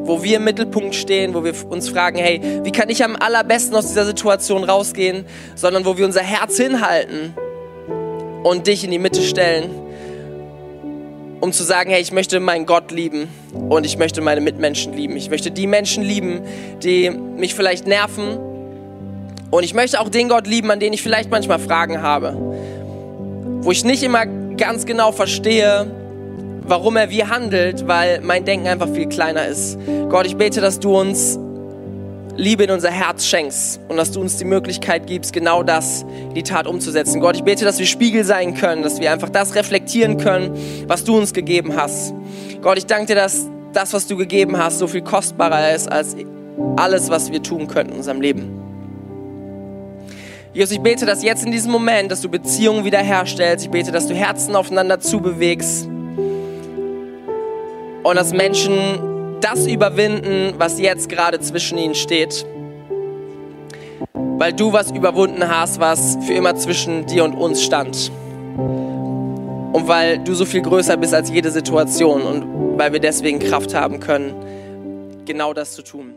wo 0.00 0.22
wir 0.22 0.38
im 0.38 0.44
Mittelpunkt 0.44 0.94
stehen, 0.94 1.34
wo 1.34 1.44
wir 1.44 1.52
uns 1.68 1.88
fragen, 1.88 2.18
hey, 2.18 2.40
wie 2.64 2.72
kann 2.72 2.88
ich 2.88 3.04
am 3.04 3.16
allerbesten 3.16 3.76
aus 3.76 3.86
dieser 3.86 4.04
Situation 4.04 4.64
rausgehen, 4.64 5.24
sondern 5.54 5.84
wo 5.84 5.96
wir 5.96 6.04
unser 6.04 6.22
Herz 6.22 6.56
hinhalten 6.56 7.34
und 8.42 8.66
dich 8.66 8.84
in 8.84 8.90
die 8.90 8.98
Mitte 8.98 9.22
stellen 9.22 9.87
um 11.40 11.52
zu 11.52 11.64
sagen, 11.64 11.90
hey, 11.90 12.00
ich 12.00 12.12
möchte 12.12 12.40
meinen 12.40 12.66
Gott 12.66 12.90
lieben 12.90 13.28
und 13.68 13.86
ich 13.86 13.98
möchte 13.98 14.20
meine 14.20 14.40
Mitmenschen 14.40 14.92
lieben. 14.92 15.16
Ich 15.16 15.30
möchte 15.30 15.50
die 15.50 15.66
Menschen 15.66 16.02
lieben, 16.02 16.40
die 16.82 17.10
mich 17.10 17.54
vielleicht 17.54 17.86
nerven. 17.86 18.38
Und 19.50 19.62
ich 19.62 19.74
möchte 19.74 20.00
auch 20.00 20.08
den 20.08 20.28
Gott 20.28 20.46
lieben, 20.46 20.70
an 20.70 20.80
den 20.80 20.92
ich 20.92 21.02
vielleicht 21.02 21.30
manchmal 21.30 21.58
Fragen 21.58 22.02
habe. 22.02 22.34
Wo 23.62 23.70
ich 23.70 23.84
nicht 23.84 24.02
immer 24.02 24.26
ganz 24.26 24.84
genau 24.84 25.12
verstehe, 25.12 25.90
warum 26.62 26.96
er 26.96 27.10
wie 27.10 27.24
handelt, 27.24 27.88
weil 27.88 28.20
mein 28.20 28.44
Denken 28.44 28.66
einfach 28.66 28.88
viel 28.88 29.08
kleiner 29.08 29.46
ist. 29.46 29.78
Gott, 30.10 30.26
ich 30.26 30.36
bete, 30.36 30.60
dass 30.60 30.80
du 30.80 30.98
uns 30.98 31.38
Liebe 32.38 32.62
in 32.62 32.70
unser 32.70 32.92
Herz 32.92 33.26
schenkst 33.26 33.80
und 33.88 33.96
dass 33.96 34.12
du 34.12 34.20
uns 34.20 34.36
die 34.36 34.44
Möglichkeit 34.44 35.08
gibst, 35.08 35.32
genau 35.32 35.64
das 35.64 36.06
in 36.28 36.34
die 36.34 36.44
Tat 36.44 36.68
umzusetzen. 36.68 37.20
Gott, 37.20 37.34
ich 37.34 37.42
bete, 37.42 37.64
dass 37.64 37.80
wir 37.80 37.86
Spiegel 37.86 38.22
sein 38.22 38.54
können, 38.54 38.84
dass 38.84 39.00
wir 39.00 39.10
einfach 39.10 39.28
das 39.28 39.56
reflektieren 39.56 40.18
können, 40.18 40.56
was 40.86 41.02
du 41.02 41.16
uns 41.16 41.34
gegeben 41.34 41.74
hast. 41.74 42.14
Gott, 42.62 42.78
ich 42.78 42.86
danke 42.86 43.06
dir, 43.06 43.14
dass 43.16 43.48
das, 43.72 43.92
was 43.92 44.06
du 44.06 44.16
gegeben 44.16 44.56
hast, 44.56 44.78
so 44.78 44.86
viel 44.86 45.02
kostbarer 45.02 45.74
ist 45.74 45.90
als 45.90 46.14
alles, 46.76 47.10
was 47.10 47.32
wir 47.32 47.42
tun 47.42 47.66
könnten 47.66 47.94
in 47.94 47.98
unserem 47.98 48.20
Leben. 48.20 48.52
Jesus, 50.54 50.70
ich 50.70 50.80
bete, 50.80 51.06
dass 51.06 51.24
jetzt 51.24 51.44
in 51.44 51.50
diesem 51.50 51.72
Moment, 51.72 52.12
dass 52.12 52.20
du 52.20 52.28
Beziehungen 52.28 52.84
wiederherstellst. 52.84 53.64
Ich 53.64 53.70
bete, 53.72 53.90
dass 53.90 54.06
du 54.06 54.14
Herzen 54.14 54.54
aufeinander 54.54 55.00
zubewegst 55.00 55.88
und 58.04 58.14
dass 58.14 58.32
Menschen 58.32 59.17
das 59.40 59.66
überwinden, 59.66 60.54
was 60.58 60.78
jetzt 60.80 61.08
gerade 61.08 61.40
zwischen 61.40 61.78
ihnen 61.78 61.94
steht. 61.94 62.46
Weil 64.14 64.52
du 64.52 64.72
was 64.72 64.90
überwunden 64.90 65.48
hast, 65.48 65.80
was 65.80 66.18
für 66.26 66.34
immer 66.34 66.54
zwischen 66.56 67.06
dir 67.06 67.24
und 67.24 67.34
uns 67.34 67.62
stand. 67.62 68.12
Und 69.72 69.86
weil 69.86 70.18
du 70.18 70.34
so 70.34 70.44
viel 70.44 70.62
größer 70.62 70.96
bist 70.96 71.14
als 71.14 71.30
jede 71.30 71.50
Situation 71.50 72.22
und 72.22 72.78
weil 72.78 72.92
wir 72.92 73.00
deswegen 73.00 73.38
Kraft 73.38 73.74
haben 73.74 74.00
können, 74.00 74.34
genau 75.24 75.52
das 75.52 75.72
zu 75.72 75.82
tun. 75.82 76.14